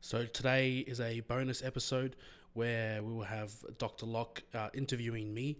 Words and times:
So 0.00 0.24
today 0.24 0.78
is 0.78 1.00
a 1.00 1.20
bonus 1.20 1.62
episode 1.62 2.16
where 2.54 3.02
we 3.02 3.12
will 3.12 3.24
have 3.24 3.52
Dr. 3.78 4.06
Lock 4.06 4.42
uh, 4.54 4.68
interviewing 4.74 5.34
me, 5.34 5.58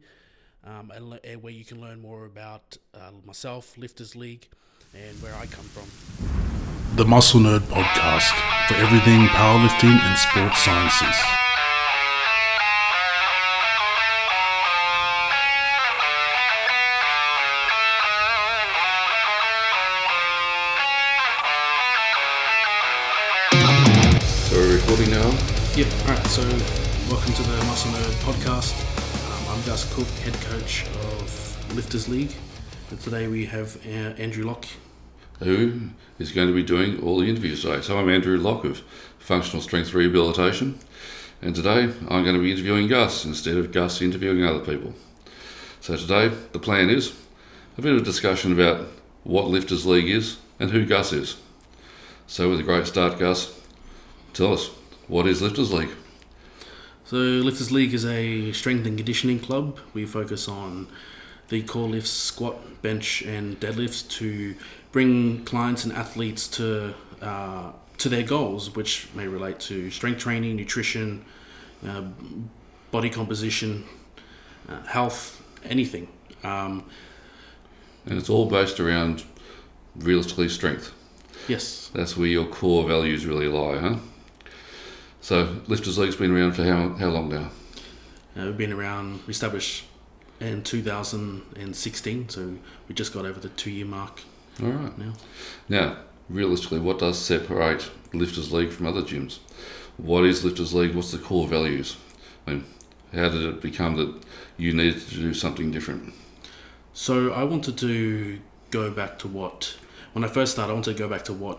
um, 0.65 0.91
and, 0.95 1.11
le- 1.11 1.19
where 1.41 1.53
you 1.53 1.65
can 1.65 1.81
learn 1.81 2.01
more 2.01 2.25
about 2.25 2.77
uh, 2.95 3.11
myself, 3.27 3.77
Lifters 3.77 4.17
League, 4.17 4.49
and 4.95 5.21
where 5.23 5.35
I 5.35 5.47
come 5.47 5.65
from. 5.67 6.97
The 6.97 7.05
Muscle 7.05 7.41
Nerd 7.41 7.61
Podcast 7.61 8.31
for 8.69 8.75
everything 8.75 9.27
powerlifting 9.27 9.99
and 10.01 10.19
sports 10.19 10.59
sciences. 10.63 11.38
Yep. 25.79 25.87
All 25.93 26.09
right. 26.09 26.27
So 26.27 26.43
welcome 27.09 27.33
to 27.35 27.43
the 27.45 27.57
Muscle 27.67 27.93
Nerd 27.93 28.13
Podcast. 28.25 28.75
Um, 29.31 29.57
I'm 29.57 29.65
Gus 29.65 29.95
Cooke, 29.95 30.09
head 30.25 30.35
coach 30.41 30.85
of 30.87 31.77
Lifters 31.77 32.09
League, 32.09 32.35
and 32.91 32.99
today 32.99 33.29
we 33.29 33.47
have 33.47 33.77
uh, 33.87 34.19
Andrew 34.19 34.45
Lock. 34.45 34.67
who 35.39 35.91
is 36.19 36.33
going 36.33 36.49
to 36.49 36.53
be 36.53 36.65
doing 36.65 37.01
all 37.01 37.21
the 37.21 37.29
interviews 37.29 37.63
today. 37.63 37.81
So 37.81 37.97
I'm 37.97 38.11
Andrew 38.11 38.37
Lock 38.39 38.65
of 38.65 38.83
Functional 39.21 39.63
Strength 39.63 39.95
Rehabilitation, 39.95 40.81
and 41.43 41.55
today 41.55 41.85
I'm 42.09 42.25
going 42.25 42.35
to 42.35 42.43
be 42.43 42.51
interviewing 42.51 42.89
Gus 42.89 43.25
instead 43.25 43.57
of 43.57 43.71
Gus 43.71 44.03
interviewing 44.03 44.43
other 44.45 44.59
people. 44.59 44.95
So 45.81 45.95
today 45.95 46.27
the 46.51 46.59
plan 46.59 46.91
is 46.91 47.15
a 47.79 47.83
bit 47.83 47.95
of 47.95 48.03
a 48.03 48.05
discussion 48.05 48.51
about 48.51 48.89
what 49.23 49.47
Lifters 49.47 49.87
League 49.87 50.11
is 50.11 50.39
and 50.59 50.73
who 50.73 50.85
Gus 50.85 51.13
is. 51.13 51.37
So 52.27 52.51
with 52.51 52.59
a 52.59 52.65
great 52.65 52.89
start, 52.89 53.21
Gus, 53.21 53.57
tell 54.33 54.55
us 54.55 54.71
what 55.09 55.27
is 55.27 55.43
Lifters 55.43 55.73
League? 55.73 55.91
So 57.05 57.17
Lifters 57.17 57.73
League 57.73 57.95
is 57.95 58.05
a 58.05 58.53
strength 58.53 58.87
and 58.87 58.97
conditioning 58.97 59.41
club. 59.41 59.79
We 59.95 60.05
focus 60.05 60.49
on 60.49 60.89
the 61.49 61.63
core 61.63 61.89
lifts, 61.89 62.11
squat, 62.11 62.83
bench, 62.83 63.23
and 63.23 63.59
deadlifts 63.59 64.07
to 64.19 64.55
bring 64.93 65.45
clients 65.45 65.85
and 65.85 65.93
athletes 65.95 66.47
to 66.49 66.95
uh, 67.23 67.73
to 67.97 68.09
their 68.09 68.23
goals, 68.23 68.77
which 68.77 69.09
may 69.15 69.27
relate 69.27 69.59
to 69.59 69.91
strength 69.91 70.21
training, 70.21 70.55
nutrition, 70.57 71.25
uh, 71.87 72.03
body 72.93 73.11
composition, 73.11 73.85
uh, 74.69 74.83
health, 74.85 75.43
anything. 75.65 76.09
Um, 76.45 76.85
And 78.07 78.19
it's 78.19 78.31
all 78.31 78.47
based 78.47 78.79
around 78.79 79.25
realistically 79.97 80.49
strength. 80.49 80.93
yes, 81.49 81.91
That's 81.93 82.17
where 82.17 82.29
your 82.29 82.47
core 82.47 82.87
values 82.87 83.27
really 83.27 83.49
lie, 83.49 83.79
huh? 83.79 83.97
So 85.21 85.57
Lifters 85.67 85.99
League's 85.99 86.17
been 86.17 86.35
around 86.35 86.53
for 86.53 86.65
how, 86.65 86.91
how 86.95 87.09
long 87.09 87.29
now? 87.29 87.51
uh, 88.37 88.45
we've 88.47 88.57
been 88.57 88.73
around. 88.73 89.21
We 89.27 89.33
established 89.33 89.85
in 90.41 90.63
2016, 90.63 92.29
so 92.29 92.55
we 92.89 92.95
just 92.95 93.13
got 93.13 93.27
over 93.27 93.41
the 93.41 93.49
two 93.51 93.71
year 93.71 93.87
mark 93.87 94.21
All 94.63 94.69
right. 94.71 94.97
now. 94.99 95.13
Now, 95.69 95.97
realistically, 96.29 96.79
what 96.79 96.99
does 97.01 97.19
separate 97.19 97.91
Lifters 98.13 98.53
League 98.53 98.71
from 98.71 98.87
other 98.87 99.03
gyms? 99.03 99.39
What 99.97 100.25
is 100.25 100.45
Lifters 100.45 100.73
League? 100.73 100.95
What's 100.95 101.11
the 101.11 101.19
core 101.19 101.49
values? 101.49 101.97
I 102.47 102.53
mean, 102.53 102.65
how 103.13 103.29
did 103.29 103.43
it 103.43 103.61
become 103.61 103.97
that 103.97 104.15
you 104.57 104.73
needed 104.73 105.01
to 105.09 105.15
do 105.17 105.35
something 105.35 105.71
different? 105.73 106.15
So 106.95 107.33
I 107.33 107.43
wanted 107.45 107.77
to 107.79 108.39
go 108.71 108.91
back 108.91 109.19
to 109.21 109.29
what 109.29 109.77
when 110.13 110.25
I 110.25 110.29
first 110.29 110.53
started. 110.53 110.71
I 110.71 110.75
wanted 110.75 110.97
to 110.97 110.99
go 110.99 111.09
back 111.09 111.25
to 111.25 111.33
what 111.33 111.59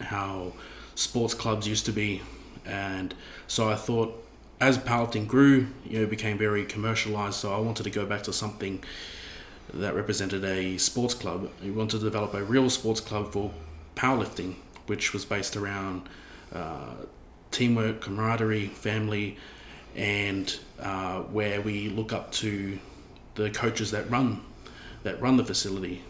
how 0.00 0.52
sports 0.94 1.34
clubs 1.34 1.66
used 1.66 1.86
to 1.86 1.92
be, 1.92 2.22
and 2.68 3.14
so 3.46 3.70
I 3.70 3.76
thought 3.76 4.24
as 4.60 4.76
powerlifting 4.78 5.26
grew, 5.26 5.68
you 5.86 6.00
know, 6.00 6.06
became 6.06 6.36
very 6.36 6.64
commercialized. 6.64 7.34
So 7.36 7.54
I 7.54 7.58
wanted 7.58 7.84
to 7.84 7.90
go 7.90 8.04
back 8.04 8.22
to 8.24 8.32
something 8.32 8.82
that 9.72 9.94
represented 9.94 10.44
a 10.44 10.78
sports 10.78 11.14
club. 11.14 11.50
We 11.62 11.70
wanted 11.70 11.98
to 11.98 12.04
develop 12.04 12.34
a 12.34 12.42
real 12.42 12.70
sports 12.70 13.00
club 13.00 13.32
for 13.32 13.52
powerlifting, 13.94 14.56
which 14.86 15.12
was 15.12 15.24
based 15.24 15.56
around 15.56 16.08
uh, 16.52 16.94
teamwork, 17.50 18.00
camaraderie, 18.00 18.66
family, 18.68 19.36
and 19.94 20.58
uh, 20.80 21.20
where 21.20 21.60
we 21.60 21.88
look 21.88 22.12
up 22.12 22.32
to 22.32 22.78
the 23.34 23.50
coaches 23.50 23.90
that 23.92 24.10
run 24.10 24.42
that 25.04 25.20
run 25.20 25.36
the 25.36 25.44
facility. 25.44 26.02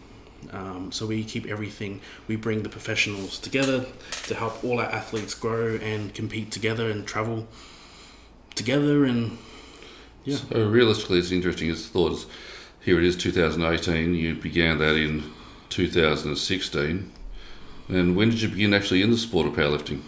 Um, 0.51 0.91
so 0.91 1.05
we 1.05 1.23
keep 1.23 1.45
everything. 1.45 2.01
We 2.27 2.35
bring 2.35 2.63
the 2.63 2.69
professionals 2.69 3.39
together 3.39 3.85
to 4.23 4.35
help 4.35 4.63
all 4.63 4.79
our 4.79 4.91
athletes 4.91 5.33
grow 5.33 5.75
and 5.75 6.13
compete 6.13 6.51
together 6.51 6.89
and 6.89 7.05
travel 7.05 7.47
together. 8.55 9.05
And 9.05 9.37
yeah, 10.25 10.37
So 10.37 10.67
realistically, 10.67 11.19
it's 11.19 11.31
interesting. 11.31 11.69
It's 11.69 11.87
thought 11.87 12.13
is 12.13 12.25
here 12.81 12.97
it 12.97 13.05
is, 13.05 13.15
2018. 13.17 14.15
You 14.15 14.35
began 14.35 14.79
that 14.79 14.95
in 14.95 15.31
2016. 15.69 17.11
And 17.89 18.15
when 18.15 18.29
did 18.29 18.41
you 18.41 18.47
begin 18.49 18.73
actually 18.73 19.01
in 19.01 19.11
the 19.11 19.17
sport 19.17 19.47
of 19.47 19.53
powerlifting? 19.53 20.01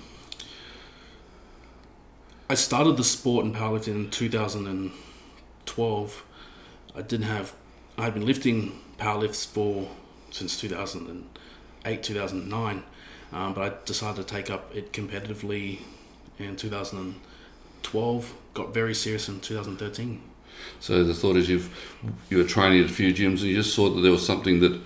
I 2.50 2.56
started 2.56 2.98
the 2.98 3.04
sport 3.04 3.46
in 3.46 3.54
powerlifting 3.54 3.96
in 3.96 4.10
2012. 4.10 6.26
I 6.96 7.02
didn't 7.02 7.26
have. 7.26 7.54
I 7.98 8.04
had 8.04 8.14
been 8.14 8.26
lifting 8.26 8.80
powerlifts 8.98 9.46
for 9.46 9.90
since 10.32 10.60
2008, 10.60 12.04
2009, 12.04 12.84
um, 13.34 13.54
but 13.54 13.62
I 13.62 13.76
decided 13.86 14.28
to 14.28 14.34
take 14.36 14.50
up 14.50 14.76
it 14.76 14.92
competitively 14.92 15.80
in 16.40 16.56
2012. 16.56 18.34
Got 18.54 18.74
very 18.74 18.94
serious 18.94 19.30
in 19.30 19.40
2013. 19.40 20.22
So 20.80 21.04
the 21.04 21.14
thought 21.14 21.38
is 21.38 21.50
you've 21.50 21.70
you 22.30 22.38
were 22.38 22.44
training 22.44 22.84
at 22.84 22.90
a 22.90 22.94
few 22.94 23.14
gyms 23.14 23.40
and 23.40 23.50
you 23.50 23.56
just 23.56 23.76
thought 23.76 23.92
that 23.92 24.02
there 24.02 24.12
was 24.12 24.26
something 24.26 24.60
that 24.60 24.80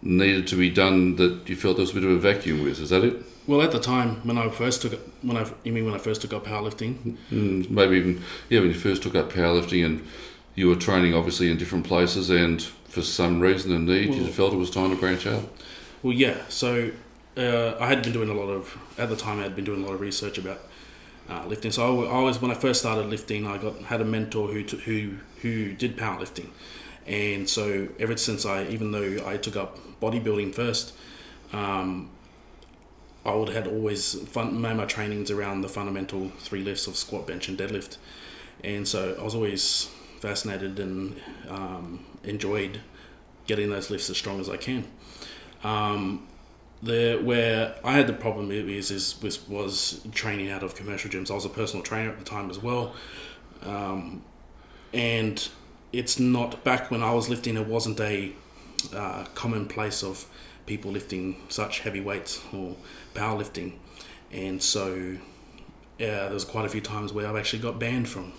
needed 0.00 0.46
to 0.48 0.56
be 0.56 0.70
done 0.70 1.16
that 1.16 1.48
you 1.48 1.56
felt 1.56 1.76
there 1.76 1.82
was 1.82 1.90
a 1.90 1.94
bit 1.94 2.04
of 2.04 2.10
a 2.10 2.18
vacuum 2.18 2.62
with. 2.62 2.80
Is 2.80 2.90
that 2.90 3.04
it? 3.04 3.16
Well, 3.46 3.60
at 3.62 3.72
the 3.72 3.80
time 3.80 4.20
when 4.24 4.38
I 4.38 4.48
first 4.50 4.82
took 4.82 4.92
it, 4.92 5.00
when 5.22 5.36
I 5.36 5.50
you 5.64 5.72
mean 5.72 5.84
when 5.84 5.94
I 5.94 5.98
first 5.98 6.22
took 6.22 6.32
up 6.32 6.46
powerlifting, 6.46 7.16
Mm, 7.32 7.68
maybe 7.70 7.96
even 7.96 8.22
yeah 8.48 8.60
when 8.60 8.68
you 8.68 8.74
first 8.78 9.02
took 9.02 9.14
up 9.16 9.32
powerlifting 9.32 9.84
and 9.84 10.06
you 10.54 10.68
were 10.68 10.76
training 10.76 11.14
obviously 11.14 11.50
in 11.50 11.56
different 11.56 11.86
places 11.86 12.30
and 12.30 12.62
for 12.62 13.02
some 13.02 13.40
reason 13.40 13.72
and 13.72 13.86
need 13.86 14.14
you 14.14 14.26
felt 14.26 14.52
it 14.52 14.56
was 14.56 14.70
time 14.70 14.90
to 14.90 14.96
branch 14.96 15.26
out. 15.26 15.42
Well, 16.02 16.12
yeah. 16.12 16.36
So 16.48 16.90
uh, 17.36 17.74
I 17.80 17.86
had 17.86 18.02
been 18.02 18.12
doing 18.12 18.28
a 18.28 18.34
lot 18.34 18.48
of 18.48 18.76
at 18.98 19.08
the 19.08 19.16
time. 19.16 19.38
I 19.40 19.44
had 19.44 19.56
been 19.56 19.64
doing 19.64 19.82
a 19.82 19.86
lot 19.86 19.94
of 19.94 20.00
research 20.00 20.36
about 20.36 20.60
uh, 21.30 21.46
lifting. 21.46 21.70
So 21.70 22.04
I 22.04 22.10
always, 22.10 22.40
when 22.40 22.50
I 22.50 22.54
first 22.54 22.80
started 22.80 23.06
lifting, 23.06 23.46
I 23.46 23.58
got 23.58 23.78
had 23.82 24.00
a 24.00 24.04
mentor 24.04 24.48
who 24.48 24.62
t- 24.64 24.78
who 24.78 25.14
who 25.40 25.72
did 25.72 25.96
powerlifting, 25.96 26.48
and 27.06 27.48
so 27.48 27.88
ever 27.98 28.16
since 28.16 28.44
I, 28.44 28.64
even 28.64 28.92
though 28.92 29.26
I 29.26 29.36
took 29.36 29.56
up 29.56 29.78
bodybuilding 30.00 30.54
first, 30.54 30.92
um, 31.52 32.10
I 33.24 33.34
would 33.34 33.48
had 33.48 33.66
always 33.66 34.20
fun, 34.28 34.60
made 34.60 34.76
my 34.76 34.84
trainings 34.84 35.30
around 35.30 35.62
the 35.62 35.68
fundamental 35.68 36.30
three 36.38 36.62
lifts 36.62 36.86
of 36.86 36.96
squat, 36.96 37.26
bench, 37.26 37.48
and 37.48 37.58
deadlift, 37.58 37.96
and 38.62 38.86
so 38.86 39.16
I 39.18 39.22
was 39.22 39.34
always 39.34 39.90
fascinated 40.22 40.78
and 40.78 41.20
um, 41.48 42.04
enjoyed 42.22 42.80
getting 43.48 43.70
those 43.70 43.90
lifts 43.90 44.08
as 44.08 44.16
strong 44.16 44.40
as 44.40 44.48
I 44.48 44.56
can. 44.56 44.86
Um, 45.64 46.28
the 46.80 47.20
where 47.22 47.74
I 47.84 47.92
had 47.92 48.06
the 48.06 48.12
problem 48.12 48.50
is 48.50 48.90
is 48.90 49.20
was, 49.20 49.46
was 49.48 50.00
training 50.12 50.50
out 50.50 50.62
of 50.62 50.74
commercial 50.74 51.10
gyms. 51.10 51.30
I 51.30 51.34
was 51.34 51.44
a 51.44 51.48
personal 51.48 51.82
trainer 51.82 52.10
at 52.10 52.18
the 52.18 52.24
time 52.24 52.50
as 52.50 52.60
well, 52.60 52.94
um, 53.62 54.22
and 54.92 55.48
it's 55.92 56.18
not 56.18 56.64
back 56.64 56.90
when 56.90 57.02
I 57.02 57.12
was 57.12 57.28
lifting. 57.28 57.56
It 57.56 57.66
wasn't 57.66 58.00
a 58.00 58.32
uh, 58.94 59.24
commonplace 59.34 60.02
of 60.02 60.26
people 60.66 60.92
lifting 60.92 61.36
such 61.48 61.80
heavy 61.80 62.00
weights 62.00 62.40
or 62.52 62.76
powerlifting, 63.14 63.74
and 64.32 64.62
so 64.62 65.16
yeah, 65.98 66.28
there's 66.28 66.44
quite 66.44 66.64
a 66.64 66.68
few 66.68 66.80
times 66.80 67.12
where 67.12 67.28
I've 67.28 67.36
actually 67.36 67.62
got 67.62 67.78
banned 67.78 68.08
from 68.08 68.32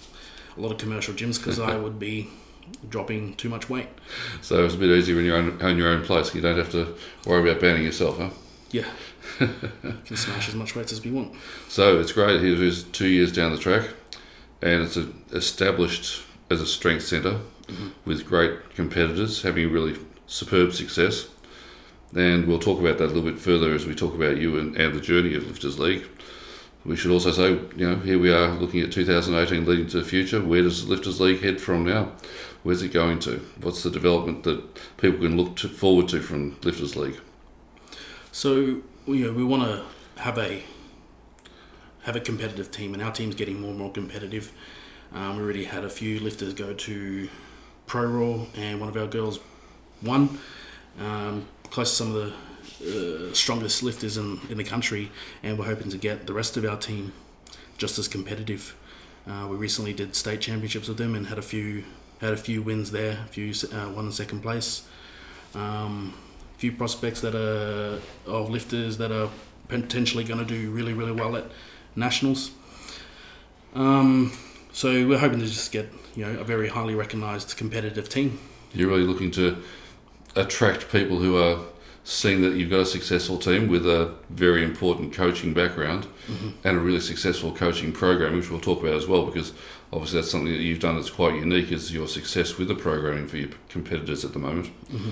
a 0.57 0.61
lot 0.61 0.71
of 0.71 0.77
commercial 0.77 1.13
gyms 1.13 1.37
because 1.37 1.59
I 1.59 1.75
would 1.75 1.99
be 1.99 2.29
dropping 2.89 3.35
too 3.35 3.49
much 3.49 3.69
weight. 3.69 3.87
So 4.41 4.65
it's 4.65 4.75
a 4.75 4.77
bit 4.77 4.89
easier 4.89 5.15
when 5.15 5.25
you 5.25 5.35
own, 5.35 5.61
own 5.61 5.77
your 5.77 5.89
own 5.89 6.03
place. 6.03 6.33
You 6.33 6.41
don't 6.41 6.57
have 6.57 6.71
to 6.71 6.95
worry 7.25 7.49
about 7.49 7.61
banning 7.61 7.83
yourself, 7.83 8.17
huh? 8.17 8.29
Yeah, 8.71 8.85
can 9.37 10.17
smash 10.17 10.49
as 10.49 10.55
much 10.55 10.75
weight 10.75 10.91
as 10.91 11.03
we 11.03 11.11
want. 11.11 11.35
So 11.69 11.99
it's 11.99 12.11
great. 12.11 12.43
It 12.43 12.59
is 12.59 12.83
two 12.83 13.07
years 13.07 13.31
down 13.31 13.51
the 13.51 13.57
track, 13.57 13.89
and 14.61 14.81
it's 14.81 14.97
a, 14.97 15.09
established 15.31 16.23
as 16.49 16.59
a 16.59 16.65
strength 16.65 17.03
center 17.03 17.39
mm-hmm. 17.67 17.89
with 18.05 18.25
great 18.25 18.73
competitors 18.73 19.43
having 19.43 19.71
really 19.71 19.99
superb 20.25 20.73
success. 20.73 21.27
And 22.15 22.47
we'll 22.47 22.59
talk 22.59 22.79
about 22.79 22.97
that 22.99 23.05
a 23.05 23.13
little 23.13 23.23
bit 23.23 23.39
further 23.39 23.73
as 23.73 23.85
we 23.85 23.95
talk 23.95 24.13
about 24.13 24.37
you 24.37 24.57
and, 24.57 24.75
and 24.75 24.95
the 24.95 25.01
journey 25.01 25.35
of 25.35 25.47
Lifters 25.47 25.79
League. 25.79 26.05
We 26.85 26.97
should 26.97 27.11
also 27.11 27.31
say, 27.31 27.51
you 27.75 27.89
know, 27.89 27.95
here 27.95 28.19
we 28.19 28.31
are 28.31 28.49
looking 28.49 28.81
at 28.81 28.91
2018 28.91 29.65
leading 29.65 29.87
to 29.87 29.99
the 29.99 30.05
future. 30.05 30.41
Where 30.41 30.61
does 30.61 30.87
Lifters 30.87 31.21
League 31.21 31.41
head 31.41 31.61
from 31.61 31.85
now? 31.85 32.11
Where's 32.63 32.81
it 32.81 32.91
going 32.91 33.19
to? 33.19 33.37
What's 33.61 33.83
the 33.83 33.89
development 33.89 34.43
that 34.43 34.63
people 34.97 35.19
can 35.19 35.37
look 35.37 35.55
to, 35.57 35.69
forward 35.69 36.09
to 36.09 36.21
from 36.21 36.57
Lifters 36.63 36.95
League? 36.95 37.19
So 38.31 38.81
you 39.07 39.27
know, 39.27 39.31
we 39.31 39.43
want 39.43 39.63
to 39.63 39.83
have 40.21 40.37
a 40.37 40.63
have 42.03 42.15
a 42.17 42.19
competitive 42.19 42.69
team, 42.69 42.93
and 42.93 43.01
our 43.01 43.11
team's 43.11 43.35
getting 43.35 43.61
more 43.61 43.69
and 43.69 43.79
more 43.79 43.91
competitive. 43.91 44.51
Um, 45.13 45.37
we 45.37 45.43
already 45.43 45.63
had 45.65 45.85
a 45.85 45.89
few 45.89 46.19
lifters 46.19 46.53
go 46.53 46.73
to 46.73 47.29
Pro 47.87 48.05
Raw, 48.05 48.45
and 48.55 48.79
one 48.79 48.89
of 48.89 48.97
our 48.97 49.07
girls 49.07 49.39
won. 50.01 50.39
Um, 50.99 51.47
close 51.69 51.91
to 51.91 51.95
some 51.95 52.07
of 52.07 52.13
the 52.13 52.33
uh, 52.83 53.33
strongest 53.33 53.83
lifters 53.83 54.17
in, 54.17 54.39
in 54.49 54.57
the 54.57 54.63
country, 54.63 55.11
and 55.41 55.57
we're 55.57 55.65
hoping 55.65 55.89
to 55.89 55.97
get 55.97 56.27
the 56.27 56.33
rest 56.33 56.57
of 56.57 56.65
our 56.65 56.77
team 56.77 57.13
just 57.77 57.97
as 57.97 58.07
competitive. 58.07 58.75
Uh, 59.27 59.47
we 59.49 59.55
recently 59.55 59.93
did 59.93 60.15
state 60.15 60.41
championships 60.41 60.87
with 60.87 60.97
them 60.97 61.15
and 61.15 61.27
had 61.27 61.37
a 61.37 61.41
few 61.41 61.83
had 62.19 62.33
a 62.33 62.37
few 62.37 62.61
wins 62.61 62.91
there, 62.91 63.19
a 63.25 63.27
few 63.27 63.53
uh, 63.73 63.87
one 63.89 64.05
in 64.05 64.11
second 64.11 64.41
place. 64.41 64.87
Um, 65.55 66.13
a 66.55 66.59
few 66.59 66.71
prospects 66.71 67.21
that 67.21 67.35
are 67.35 67.99
of 68.25 68.49
lifters 68.49 68.97
that 68.97 69.11
are 69.11 69.29
potentially 69.67 70.23
going 70.23 70.39
to 70.39 70.45
do 70.45 70.71
really 70.71 70.93
really 70.93 71.11
well 71.11 71.35
at 71.35 71.45
nationals. 71.95 72.51
Um, 73.75 74.31
so 74.71 75.07
we're 75.07 75.17
hoping 75.17 75.39
to 75.39 75.45
just 75.45 75.71
get 75.71 75.91
you 76.15 76.25
know 76.25 76.39
a 76.39 76.43
very 76.43 76.69
highly 76.69 76.95
recognised 76.95 77.57
competitive 77.57 78.09
team. 78.09 78.39
You're 78.73 78.89
really 78.89 79.03
looking 79.03 79.31
to 79.31 79.61
attract 80.35 80.91
people 80.91 81.19
who 81.19 81.37
are 81.37 81.59
seeing 82.03 82.41
that 82.41 82.53
you've 82.55 82.69
got 82.69 82.81
a 82.81 82.85
successful 82.85 83.37
team 83.37 83.67
with 83.67 83.85
a 83.87 84.13
very 84.29 84.63
important 84.63 85.13
coaching 85.13 85.53
background 85.53 86.07
Mm-hmm. 86.27 86.65
and 86.65 86.77
a 86.77 86.79
really 86.79 87.01
successful 87.01 87.51
coaching 87.51 87.91
program, 87.91 88.37
which 88.37 88.49
we'll 88.49 88.61
talk 88.61 88.81
about 88.81 88.95
as 88.95 89.07
well, 89.07 89.25
because 89.25 89.51
obviously 89.91 90.21
that's 90.21 90.31
something 90.31 90.53
that 90.53 90.61
you've 90.61 90.79
done 90.79 90.95
that's 90.95 91.09
quite 91.09 91.35
unique 91.35 91.69
is 91.69 91.93
your 91.93 92.07
success 92.07 92.57
with 92.57 92.69
the 92.69 92.75
programming 92.75 93.27
for 93.27 93.35
your 93.35 93.49
competitors 93.67 94.23
at 94.23 94.31
the 94.31 94.39
moment. 94.39 94.67
Mm-hmm. 94.89 95.09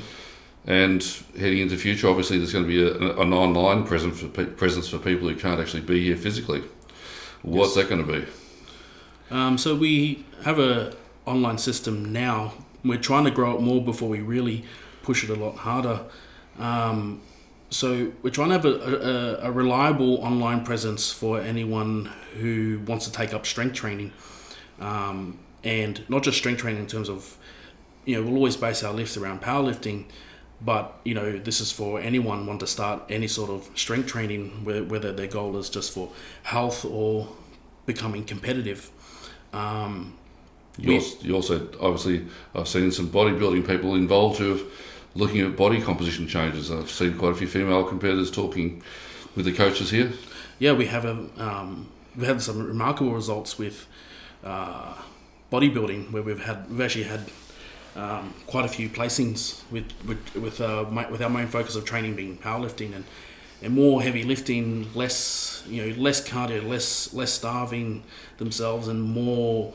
And 0.68 1.04
heading 1.38 1.60
into 1.60 1.76
the 1.76 1.82
future, 1.82 2.08
obviously 2.08 2.38
there's 2.38 2.54
going 2.54 2.64
to 2.64 2.70
be 2.70 2.82
a, 2.82 3.20
an 3.20 3.34
online 3.34 3.84
presence 3.84 4.22
for, 4.22 4.30
pe- 4.30 4.46
presence 4.46 4.88
for 4.88 5.00
people 5.00 5.28
who 5.28 5.36
can't 5.36 5.60
actually 5.60 5.82
be 5.82 6.06
here 6.06 6.16
physically. 6.16 6.64
What's 7.42 7.76
that 7.76 7.90
going 7.90 8.06
to 8.06 8.14
be? 8.22 8.26
Um, 9.32 9.58
so 9.58 9.76
we 9.76 10.24
have 10.46 10.60
a 10.60 10.96
online 11.26 11.58
system 11.58 12.14
now. 12.14 12.54
We're 12.86 13.00
trying 13.00 13.26
to 13.26 13.32
grow 13.32 13.58
it 13.58 13.62
more 13.62 13.84
before 13.84 14.08
we 14.08 14.22
really 14.22 14.64
push 15.04 15.26
it 15.26 15.30
a 15.30 15.36
lot 15.36 15.58
harder. 15.58 16.06
Um, 16.60 17.22
so 17.70 18.12
we're 18.22 18.32
trying 18.32 18.50
to 18.50 18.56
have 18.56 18.66
a, 18.66 19.40
a, 19.44 19.50
a 19.50 19.52
reliable 19.52 20.16
online 20.24 20.64
presence 20.66 21.12
for 21.12 21.40
anyone 21.40 22.12
who 22.40 22.82
wants 22.86 23.06
to 23.06 23.12
take 23.12 23.34
up 23.34 23.46
strength 23.46 23.76
training, 23.76 24.12
um, 24.80 25.40
and 25.64 26.04
not 26.10 26.24
just 26.24 26.38
strength 26.38 26.60
training 26.60 26.82
in 26.82 26.88
terms 26.88 27.10
of, 27.10 27.38
you 28.06 28.16
know, 28.16 28.24
we'll 28.24 28.36
always 28.36 28.58
base 28.58 28.84
our 28.84 28.94
lifts 28.94 29.16
around 29.16 29.42
powerlifting, 29.42 30.06
but 30.64 31.00
you 31.06 31.14
know 31.16 31.40
this 31.40 31.60
is 31.62 31.72
for 31.72 32.00
anyone 32.00 32.46
want 32.46 32.60
to 32.60 32.68
start 32.68 33.02
any 33.10 33.28
sort 33.28 33.50
of 33.50 33.70
strength 33.76 34.08
training, 34.08 34.50
whe- 34.66 34.88
whether 34.90 35.12
their 35.14 35.28
goal 35.28 35.56
is 35.58 35.70
just 35.70 35.94
for 35.94 36.10
health 36.44 36.86
or 36.86 37.30
becoming 37.86 38.24
competitive. 38.26 38.90
Um, 39.54 40.18
You 40.78 40.96
also, 40.96 41.18
you 41.24 41.36
also 41.36 41.68
obviously 41.80 42.28
I've 42.54 42.68
seen 42.68 42.92
some 42.92 43.10
bodybuilding 43.10 43.66
people 43.66 43.96
involved 43.96 44.40
who 44.40 44.50
have 44.50 44.62
looking 45.16 45.42
at 45.42 45.56
body 45.56 45.82
composition 45.82 46.28
changes. 46.28 46.72
I've 46.72 46.90
seen 46.90 47.18
quite 47.18 47.32
a 47.32 47.36
few 47.36 47.48
female 47.48 47.84
competitors 47.84 48.32
talking 48.32 48.82
with 49.36 49.46
the 49.46 49.54
coaches 49.54 49.92
here. 49.92 50.12
yeah, 50.60 50.74
we 50.74 50.86
have 50.86 51.06
a 51.06 51.12
um, 51.38 51.90
we've 52.16 52.28
had 52.28 52.42
some 52.42 52.66
remarkable 52.66 53.14
results 53.14 53.58
with 53.58 53.88
uh, 54.44 54.94
bodybuilding 55.52 56.12
where 56.12 56.24
we've 56.24 56.44
had 56.44 56.70
we've 56.70 56.82
actually 56.82 57.04
had 57.04 57.22
um, 57.96 58.34
quite 58.48 58.66
a 58.66 58.70
few 58.70 58.90
placings 58.90 59.70
with 59.72 59.92
with 60.06 60.36
with, 60.36 60.62
uh, 60.62 60.86
my, 60.90 61.10
with 61.10 61.22
our 61.22 61.30
main 61.30 61.48
focus 61.48 61.76
of 61.76 61.86
training 61.86 62.16
being 62.16 62.38
powerlifting 62.38 62.96
and 62.96 63.06
and 63.64 63.76
more 63.76 64.02
heavy 64.02 64.24
lifting, 64.24 64.92
less 64.94 65.64
you 65.68 65.86
know 65.86 66.02
less 66.02 66.28
cardio, 66.28 66.68
less 66.68 67.14
less 67.14 67.32
starving 67.32 68.04
themselves, 68.38 68.88
and 68.88 69.02
more 69.02 69.74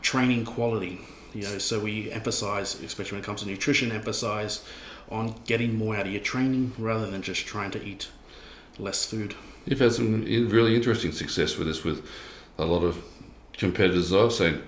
training 0.00 0.44
quality. 0.44 1.00
You 1.34 1.42
know, 1.42 1.58
so 1.58 1.78
we 1.80 2.10
emphasize, 2.10 2.80
especially 2.80 3.16
when 3.16 3.22
it 3.22 3.26
comes 3.26 3.42
to 3.42 3.46
nutrition, 3.46 3.92
emphasize 3.92 4.64
on 5.10 5.34
getting 5.46 5.76
more 5.76 5.96
out 5.96 6.06
of 6.06 6.12
your 6.12 6.20
training 6.20 6.72
rather 6.78 7.10
than 7.10 7.22
just 7.22 7.46
trying 7.46 7.70
to 7.72 7.84
eat 7.84 8.08
less 8.78 9.04
food. 9.04 9.34
You've 9.66 9.80
had 9.80 9.92
some 9.92 10.24
really 10.24 10.74
interesting 10.74 11.12
success 11.12 11.56
with 11.56 11.66
this 11.66 11.84
with 11.84 12.06
a 12.58 12.64
lot 12.64 12.82
of 12.82 13.02
competitors 13.52 14.12
I've 14.12 14.32
seen, 14.32 14.62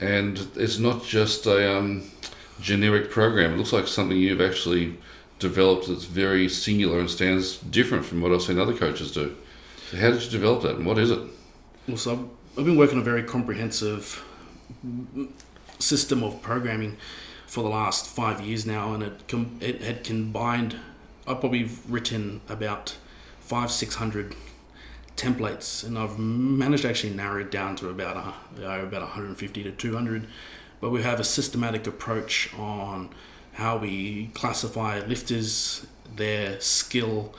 and 0.00 0.46
it's 0.56 0.78
not 0.78 1.04
just 1.04 1.46
a 1.46 1.76
um, 1.76 2.10
generic 2.60 3.10
program. 3.10 3.54
It 3.54 3.56
looks 3.56 3.72
like 3.72 3.88
something 3.88 4.16
you've 4.16 4.40
actually 4.40 4.96
developed 5.38 5.88
that's 5.88 6.04
very 6.04 6.48
singular 6.48 7.00
and 7.00 7.10
stands 7.10 7.58
different 7.58 8.04
from 8.04 8.20
what 8.20 8.32
I've 8.32 8.42
seen 8.42 8.58
other 8.58 8.74
coaches 8.74 9.12
do. 9.12 9.36
So 9.90 9.96
how 9.96 10.10
did 10.10 10.22
you 10.22 10.30
develop 10.30 10.62
that, 10.62 10.76
and 10.76 10.86
what 10.86 10.98
is 10.98 11.10
it? 11.10 11.20
Well, 11.86 11.96
so 11.96 12.30
I've 12.56 12.64
been 12.64 12.76
working 12.76 12.96
on 12.96 13.02
a 13.02 13.04
very 13.04 13.22
comprehensive 13.22 14.24
system 15.78 16.22
of 16.22 16.42
programming 16.42 16.96
for 17.46 17.62
the 17.62 17.68
last 17.68 18.06
five 18.06 18.40
years 18.40 18.66
now, 18.66 18.92
and 18.94 19.02
it 19.02 19.28
com- 19.28 19.58
it 19.60 19.82
had 19.82 20.04
combined. 20.04 20.76
I've 21.26 21.40
probably 21.40 21.70
written 21.88 22.40
about 22.48 22.96
five 23.40 23.70
six 23.70 23.96
hundred 23.96 24.34
templates, 25.18 25.84
and 25.84 25.98
I've 25.98 26.18
managed 26.18 26.82
to 26.82 26.88
actually 26.88 27.14
narrow 27.14 27.40
it 27.40 27.50
down 27.50 27.76
to 27.76 27.88
about 27.90 28.16
a, 28.16 28.82
about 28.82 29.02
150 29.02 29.62
to 29.64 29.72
200. 29.72 30.26
But 30.80 30.90
we 30.90 31.02
have 31.02 31.18
a 31.18 31.24
systematic 31.24 31.86
approach 31.88 32.54
on 32.56 33.10
how 33.54 33.76
we 33.78 34.30
classify 34.34 35.00
lifters, 35.00 35.86
their 36.14 36.60
skill, 36.60 37.34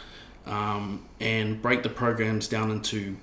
um, 0.45 1.05
and 1.21 1.61
break 1.61 1.83
the 1.83 1.89
programs 1.89 2.47
down 2.47 2.69
into 2.69 3.17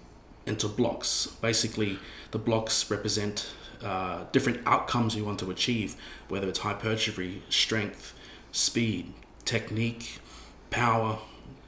into 0.46 0.68
blocks. 0.68 1.26
Basically, 1.42 1.98
the 2.30 2.38
blocks 2.38 2.90
represent 2.90 3.50
uh, 3.82 4.24
different 4.32 4.60
outcomes 4.66 5.16
we 5.16 5.22
want 5.22 5.38
to 5.40 5.50
achieve, 5.50 5.96
whether 6.28 6.48
it's 6.48 6.60
hypertrophy, 6.60 7.42
strength, 7.48 8.14
speed, 8.52 9.12
technique, 9.44 10.18
power. 10.70 11.18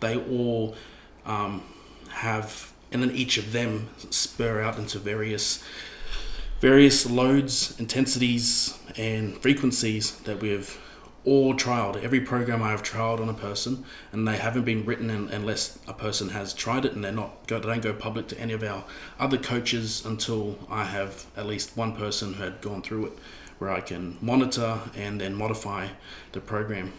They 0.00 0.16
all 0.16 0.76
um, 1.24 1.62
have, 2.10 2.72
and 2.92 3.02
then 3.02 3.10
each 3.10 3.38
of 3.38 3.52
them 3.52 3.88
spur 4.10 4.60
out 4.60 4.78
into 4.78 4.98
various 4.98 5.62
various 6.60 7.08
loads, 7.08 7.78
intensities, 7.78 8.76
and 8.96 9.40
frequencies 9.40 10.18
that 10.20 10.40
we've 10.40 10.80
all 11.28 11.54
trialed. 11.54 12.02
Every 12.02 12.20
program 12.20 12.62
I 12.62 12.70
have 12.70 12.82
trialed 12.82 13.20
on 13.20 13.28
a 13.28 13.34
person, 13.34 13.84
and 14.12 14.26
they 14.26 14.38
haven't 14.38 14.64
been 14.64 14.84
written 14.86 15.10
in, 15.10 15.28
unless 15.28 15.78
a 15.86 15.92
person 15.92 16.30
has 16.30 16.54
tried 16.54 16.86
it, 16.86 16.92
and 16.92 17.04
they're 17.04 17.12
not 17.12 17.46
go, 17.46 17.58
they 17.58 17.68
don't 17.68 17.82
go 17.82 17.92
public 17.92 18.28
to 18.28 18.40
any 18.40 18.54
of 18.54 18.62
our 18.62 18.84
other 19.18 19.36
coaches 19.36 20.04
until 20.06 20.58
I 20.70 20.84
have 20.84 21.26
at 21.36 21.46
least 21.46 21.76
one 21.76 21.94
person 21.94 22.34
who 22.34 22.44
had 22.44 22.60
gone 22.62 22.80
through 22.80 23.06
it, 23.06 23.12
where 23.58 23.70
I 23.70 23.80
can 23.80 24.16
monitor 24.22 24.80
and 24.96 25.20
then 25.20 25.34
modify 25.34 25.88
the 26.32 26.40
program. 26.40 26.92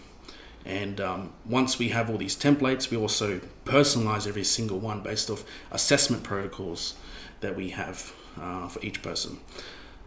And 0.63 1.01
um, 1.01 1.33
once 1.45 1.79
we 1.79 1.89
have 1.89 2.09
all 2.09 2.17
these 2.17 2.36
templates, 2.36 2.91
we 2.91 2.98
also 2.98 3.41
personalize 3.65 4.27
every 4.27 4.43
single 4.43 4.77
one 4.77 5.01
based 5.01 5.29
off 5.31 5.43
assessment 5.71 6.21
protocols 6.24 6.95
that 7.39 7.55
we 7.55 7.69
have 7.69 8.13
uh, 8.39 8.67
for 8.67 8.79
each 8.86 9.01
person. 9.01 9.39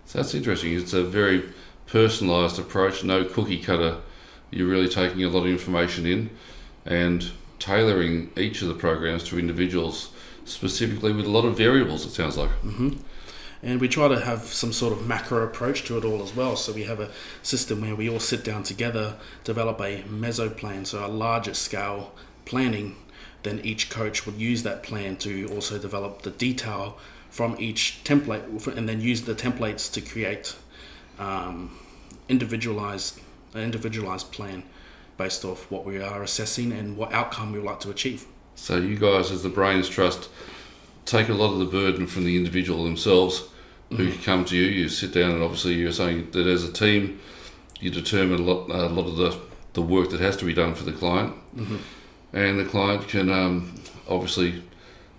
So 0.06 0.18
that's 0.18 0.34
interesting. 0.34 0.74
It's 0.74 0.92
a 0.92 1.02
very 1.02 1.52
personalised 1.88 2.58
approach, 2.58 3.02
no 3.02 3.24
cookie 3.24 3.58
cutter. 3.58 3.98
You're 4.52 4.68
really 4.68 4.88
taking 4.88 5.24
a 5.24 5.28
lot 5.28 5.40
of 5.40 5.50
information 5.50 6.06
in 6.06 6.30
and 6.84 7.30
tailoring 7.58 8.30
each 8.36 8.62
of 8.62 8.68
the 8.68 8.74
programs 8.74 9.24
to 9.24 9.38
individuals 9.38 10.10
specifically 10.44 11.12
with 11.12 11.26
a 11.26 11.30
lot 11.30 11.44
of 11.44 11.56
variables, 11.56 12.04
it 12.04 12.10
sounds 12.10 12.36
like. 12.36 12.50
And 13.62 13.80
we 13.80 13.88
try 13.88 14.08
to 14.08 14.20
have 14.20 14.42
some 14.42 14.72
sort 14.72 14.92
of 14.92 15.06
macro 15.06 15.44
approach 15.44 15.84
to 15.84 15.96
it 15.96 16.04
all 16.04 16.22
as 16.22 16.34
well. 16.34 16.56
So 16.56 16.72
we 16.72 16.84
have 16.84 16.98
a 16.98 17.10
system 17.42 17.80
where 17.80 17.94
we 17.94 18.10
all 18.10 18.18
sit 18.18 18.44
down 18.44 18.64
together, 18.64 19.16
develop 19.44 19.80
a 19.80 20.02
meso 20.02 20.54
plan, 20.54 20.84
so 20.84 21.04
a 21.04 21.08
larger 21.08 21.54
scale 21.54 22.12
planning. 22.44 22.96
Then 23.44 23.60
each 23.62 23.88
coach 23.88 24.26
would 24.26 24.36
use 24.36 24.64
that 24.64 24.82
plan 24.82 25.16
to 25.18 25.48
also 25.52 25.78
develop 25.78 26.22
the 26.22 26.30
detail 26.30 26.98
from 27.30 27.56
each 27.58 28.00
template, 28.04 28.66
and 28.76 28.88
then 28.88 29.00
use 29.00 29.22
the 29.22 29.34
templates 29.34 29.90
to 29.92 30.00
create 30.00 30.56
um, 31.18 31.78
individualized 32.28 33.20
an 33.54 33.62
individualized 33.62 34.32
plan 34.32 34.62
based 35.16 35.44
off 35.44 35.70
what 35.70 35.84
we 35.84 36.00
are 36.00 36.22
assessing 36.22 36.72
and 36.72 36.96
what 36.96 37.12
outcome 37.12 37.52
we 37.52 37.58
would 37.58 37.66
like 37.66 37.80
to 37.80 37.90
achieve. 37.90 38.26
So 38.54 38.76
you 38.76 38.96
guys, 38.96 39.30
as 39.30 39.42
the 39.42 39.48
Brains 39.48 39.88
Trust, 39.88 40.28
take 41.04 41.28
a 41.28 41.34
lot 41.34 41.52
of 41.52 41.58
the 41.58 41.64
burden 41.64 42.06
from 42.06 42.24
the 42.24 42.36
individual 42.36 42.84
themselves 42.84 43.44
who 43.90 44.12
come 44.18 44.44
to 44.46 44.56
you. 44.56 44.64
You 44.64 44.88
sit 44.88 45.12
down 45.12 45.32
and 45.32 45.42
obviously 45.42 45.74
you're 45.74 45.92
saying 45.92 46.30
that 46.32 46.46
as 46.46 46.64
a 46.64 46.72
team, 46.72 47.20
you 47.80 47.90
determine 47.90 48.40
a 48.40 48.42
lot, 48.42 48.70
a 48.70 48.88
lot 48.88 49.06
of 49.06 49.16
the, 49.16 49.38
the 49.74 49.82
work 49.82 50.10
that 50.10 50.20
has 50.20 50.36
to 50.38 50.44
be 50.44 50.54
done 50.54 50.74
for 50.74 50.84
the 50.84 50.92
client. 50.92 51.34
And 52.32 52.58
the 52.58 52.64
client 52.64 53.08
can 53.08 53.30
um, 53.30 53.74
obviously 54.08 54.62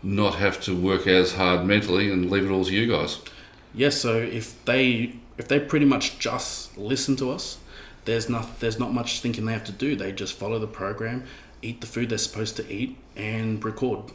not 0.02 0.36
have 0.36 0.60
to 0.62 0.76
work 0.76 1.08
as 1.08 1.34
hard 1.34 1.66
mentally 1.66 2.12
and 2.12 2.30
leave 2.30 2.46
it 2.46 2.52
all 2.52 2.66
to 2.66 2.74
you 2.74 2.92
guys. 2.92 3.20
Yes, 3.74 3.96
so 3.98 4.18
if 4.18 4.64
they 4.66 5.16
if 5.38 5.48
they 5.48 5.60
pretty 5.60 5.86
much 5.86 6.20
just 6.20 6.78
listen 6.78 7.16
to 7.18 7.32
us, 7.32 7.58
there's 8.06 8.30
not 8.30 8.60
there's 8.60 8.80
not 8.80 8.94
much 8.94 9.20
thinking 9.20 9.46
they 9.46 9.54
have 9.54 9.64
to 9.66 9.72
do. 9.72 9.96
They 9.96 10.12
just 10.12 10.34
follow 10.34 10.60
the 10.60 10.68
program, 10.68 11.24
eat 11.62 11.82
the 11.82 11.88
food 11.88 12.10
they're 12.10 12.18
supposed 12.18 12.56
to 12.58 12.72
eat, 12.72 12.98
and 13.16 13.64
record. 13.64 14.12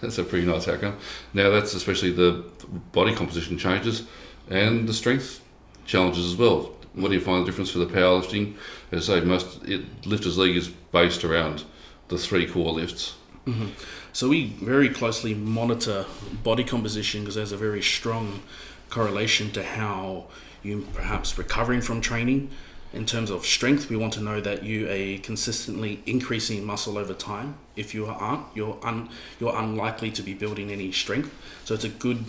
that's 0.00 0.18
a 0.18 0.24
pretty 0.24 0.46
nice 0.46 0.68
outcome. 0.68 0.96
Now 1.32 1.50
that's 1.50 1.74
especially 1.74 2.12
the 2.12 2.44
body 2.92 3.14
composition 3.14 3.58
changes 3.58 4.04
and 4.48 4.88
the 4.88 4.94
strength 4.94 5.40
challenges 5.84 6.26
as 6.26 6.36
well. 6.36 6.72
What 6.94 7.08
do 7.08 7.14
you 7.14 7.20
find 7.20 7.42
the 7.42 7.46
difference 7.46 7.70
for 7.70 7.78
the 7.78 7.86
powerlifting? 7.86 8.56
As 8.90 9.08
I 9.08 9.20
say, 9.20 9.24
most 9.24 9.64
it, 9.64 10.06
lifters 10.06 10.38
league 10.38 10.56
is 10.56 10.68
based 10.68 11.24
around 11.24 11.64
the 12.08 12.18
three 12.18 12.46
core 12.46 12.72
lifts. 12.72 13.14
Mm-hmm. 13.46 13.68
So 14.12 14.28
we 14.28 14.46
very 14.46 14.88
closely 14.88 15.34
monitor 15.34 16.06
body 16.42 16.64
composition 16.64 17.20
because 17.20 17.36
there's 17.36 17.52
a 17.52 17.56
very 17.56 17.82
strong 17.82 18.42
correlation 18.90 19.50
to 19.52 19.62
how 19.62 20.26
you 20.62 20.86
perhaps 20.92 21.36
recovering 21.38 21.80
from 21.80 22.00
training. 22.00 22.50
In 22.92 23.04
terms 23.04 23.30
of 23.30 23.44
strength, 23.44 23.90
we 23.90 23.96
want 23.96 24.14
to 24.14 24.20
know 24.20 24.40
that 24.40 24.62
you 24.62 24.88
are 24.88 25.18
consistently 25.22 26.02
increasing 26.06 26.64
muscle 26.64 26.96
over 26.96 27.12
time. 27.12 27.56
If 27.76 27.94
you 27.94 28.06
aren't, 28.06 28.46
you're 28.54 28.78
un, 28.82 29.10
you're 29.38 29.54
unlikely 29.54 30.10
to 30.12 30.22
be 30.22 30.32
building 30.32 30.70
any 30.70 30.90
strength. 30.90 31.30
So 31.64 31.74
it's 31.74 31.84
a 31.84 31.90
good 31.90 32.24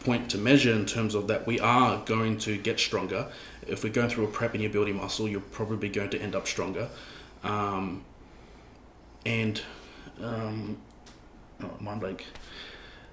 point 0.00 0.30
to 0.30 0.38
measure 0.38 0.72
in 0.72 0.86
terms 0.86 1.14
of 1.14 1.28
that 1.28 1.46
we 1.46 1.60
are 1.60 2.02
going 2.06 2.38
to 2.38 2.56
get 2.56 2.80
stronger. 2.80 3.26
If 3.66 3.84
we're 3.84 3.92
going 3.92 4.08
through 4.08 4.24
a 4.24 4.28
prep 4.28 4.54
and 4.54 4.62
you're 4.62 4.72
building 4.72 4.96
muscle, 4.96 5.28
you're 5.28 5.40
probably 5.40 5.90
going 5.90 6.10
to 6.10 6.18
end 6.18 6.34
up 6.34 6.46
stronger. 6.46 6.88
Um, 7.44 8.02
and 9.26 9.60
um, 10.22 10.78
oh, 11.62 11.76
mind 11.80 12.00
blank. 12.00 12.24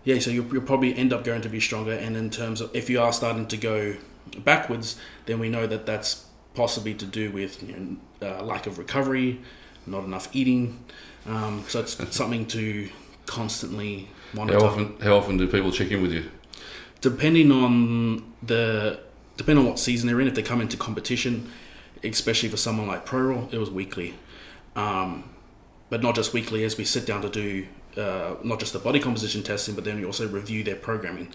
Yeah, 0.05 0.19
so 0.19 0.29
you'll, 0.31 0.45
you'll 0.53 0.61
probably 0.61 0.95
end 0.95 1.11
up 1.11 1.25
going 1.25 1.41
to 1.41 1.49
be 1.49 1.59
stronger. 1.59 1.91
And 1.91 2.15
in 2.15 2.29
terms 2.29 2.61
of 2.61 2.73
if 2.73 2.89
you 2.89 3.01
are 3.01 3.11
starting 3.11 3.47
to 3.47 3.57
go 3.57 3.97
backwards, 4.37 4.95
then 5.25 5.39
we 5.39 5.49
know 5.49 5.67
that 5.67 5.85
that's 5.85 6.25
possibly 6.55 6.93
to 6.95 7.05
do 7.05 7.31
with 7.31 7.61
you 7.63 7.97
know, 8.21 8.37
uh, 8.39 8.43
lack 8.43 8.67
of 8.67 8.77
recovery, 8.77 9.41
not 9.85 10.03
enough 10.03 10.29
eating. 10.33 10.83
Um, 11.25 11.63
so 11.67 11.79
it's 11.79 11.97
something 12.15 12.45
to 12.47 12.89
constantly 13.25 14.09
monitor. 14.33 14.59
How 14.59 14.65
often? 14.65 14.95
How 15.01 15.17
often 15.17 15.37
do 15.37 15.47
people 15.47 15.71
check 15.71 15.91
in 15.91 16.01
with 16.01 16.11
you? 16.11 16.29
Depending 17.01 17.51
on 17.51 18.33
the 18.41 18.99
depending 19.37 19.65
on 19.65 19.69
what 19.69 19.79
season 19.79 20.07
they're 20.07 20.21
in, 20.21 20.27
if 20.27 20.35
they 20.35 20.41
come 20.41 20.61
into 20.61 20.77
competition, 20.77 21.51
especially 22.03 22.49
for 22.49 22.57
someone 22.57 22.87
like 22.87 23.05
Pro 23.05 23.21
Raw, 23.21 23.47
it 23.51 23.57
was 23.57 23.69
weekly. 23.69 24.15
Um, 24.75 25.29
but 25.89 26.01
not 26.01 26.15
just 26.15 26.33
weekly, 26.33 26.63
as 26.63 26.77
we 26.77 26.85
sit 26.85 27.05
down 27.05 27.21
to 27.21 27.29
do 27.29 27.67
uh, 27.97 28.35
not 28.43 28.59
just 28.59 28.73
the 28.73 28.79
body 28.79 28.99
composition 28.99 29.43
testing, 29.43 29.75
but 29.75 29.83
then 29.83 29.97
we 29.97 30.05
also 30.05 30.27
review 30.27 30.63
their 30.63 30.75
programming 30.75 31.29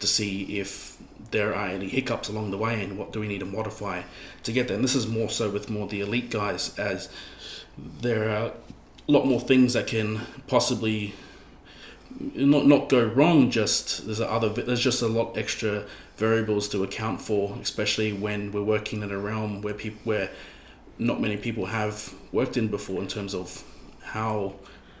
to 0.00 0.06
see 0.06 0.58
if 0.58 0.96
there 1.30 1.54
are 1.54 1.68
any 1.68 1.88
hiccups 1.88 2.28
along 2.28 2.50
the 2.50 2.58
way 2.58 2.82
and 2.82 2.98
what 2.98 3.12
do 3.12 3.20
we 3.20 3.28
need 3.28 3.40
to 3.40 3.46
modify 3.46 4.02
to 4.42 4.52
get 4.52 4.68
there. 4.68 4.76
And 4.76 4.84
this 4.84 4.94
is 4.94 5.06
more 5.06 5.28
so 5.28 5.50
with 5.50 5.70
more 5.70 5.86
the 5.88 6.00
elite 6.00 6.30
guys, 6.30 6.78
as 6.78 7.08
there 7.76 8.30
are 8.30 8.52
a 9.08 9.12
lot 9.12 9.26
more 9.26 9.40
things 9.40 9.72
that 9.72 9.86
can 9.86 10.20
possibly 10.46 11.14
not 12.18 12.66
not 12.66 12.88
go 12.88 13.04
wrong. 13.04 13.50
Just 13.50 14.06
there's 14.06 14.20
other 14.20 14.48
there's 14.48 14.80
just 14.80 15.02
a 15.02 15.08
lot 15.08 15.36
extra 15.36 15.84
variables 16.16 16.68
to 16.68 16.84
account 16.84 17.20
for, 17.20 17.56
especially 17.60 18.12
when 18.12 18.52
we're 18.52 18.62
working 18.62 19.02
in 19.02 19.10
a 19.10 19.18
realm 19.18 19.62
where 19.62 19.74
people 19.74 20.00
where 20.04 20.30
not 20.98 21.20
many 21.20 21.36
people 21.36 21.66
have 21.66 22.14
worked 22.30 22.56
in 22.56 22.68
before 22.68 23.00
in 23.00 23.08
terms 23.08 23.34
of 23.34 23.64
how 24.02 24.54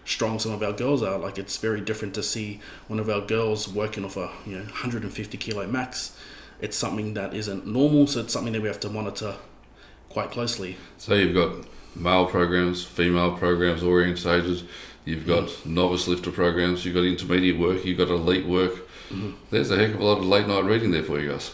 strong 0.04 0.38
some 0.38 0.52
of 0.52 0.62
our 0.62 0.72
girls 0.72 1.02
are. 1.02 1.18
Like 1.18 1.38
it's 1.38 1.56
very 1.56 1.80
different 1.80 2.14
to 2.14 2.22
see 2.22 2.60
one 2.88 2.98
of 2.98 3.08
our 3.08 3.20
girls 3.20 3.68
working 3.68 4.04
off 4.04 4.16
a 4.16 4.30
you 4.46 4.56
know 4.56 4.64
150 4.64 5.36
kilo 5.38 5.66
max. 5.66 6.16
It's 6.60 6.76
something 6.76 7.14
that 7.14 7.34
isn't 7.34 7.66
normal, 7.66 8.06
so 8.06 8.20
it's 8.20 8.32
something 8.32 8.52
that 8.52 8.62
we 8.62 8.68
have 8.68 8.80
to 8.80 8.90
monitor 8.90 9.36
quite 10.08 10.30
closely. 10.30 10.76
So 10.98 11.14
you've 11.14 11.34
got 11.34 11.66
male 11.96 12.26
programs, 12.26 12.84
female 12.84 13.36
programs, 13.36 13.82
orient 13.82 14.18
stages. 14.18 14.64
You've 15.04 15.26
got 15.26 15.44
mm. 15.44 15.66
novice 15.66 16.08
lifter 16.08 16.30
programs. 16.30 16.84
You've 16.84 16.94
got 16.94 17.04
intermediate 17.04 17.58
work. 17.58 17.84
You've 17.84 17.98
got 17.98 18.08
elite 18.08 18.46
work. 18.46 18.72
Mm-hmm. 19.10 19.32
There's 19.50 19.70
a 19.70 19.76
heck 19.76 19.94
of 19.94 20.00
a 20.00 20.04
lot 20.04 20.18
of 20.18 20.24
late 20.24 20.46
night 20.46 20.64
reading 20.64 20.92
there 20.92 21.02
for 21.02 21.20
you 21.20 21.30
guys. 21.30 21.52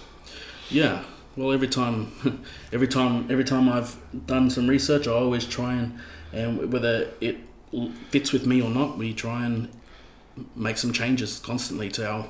Yeah. 0.71 1.03
Well, 1.37 1.53
every 1.53 1.69
time, 1.69 2.13
every 2.73 2.87
time, 2.87 3.31
every 3.31 3.45
time 3.45 3.69
I've 3.69 3.97
done 4.27 4.51
some 4.51 4.69
research, 4.69 5.09
I 5.09 5.13
always 5.13 5.47
try 5.47 5.75
and, 5.75 5.99
and 6.33 6.73
whether 6.73 7.11
it 7.21 7.39
fits 8.11 8.33
with 8.33 8.47
me 8.47 8.61
or 8.63 8.71
not, 8.71 8.99
we 8.99 9.15
try 9.15 9.45
and 9.45 9.69
make 10.57 10.79
some 10.79 10.93
changes 10.93 11.39
constantly 11.39 11.89
to 11.91 12.09
our 12.09 12.29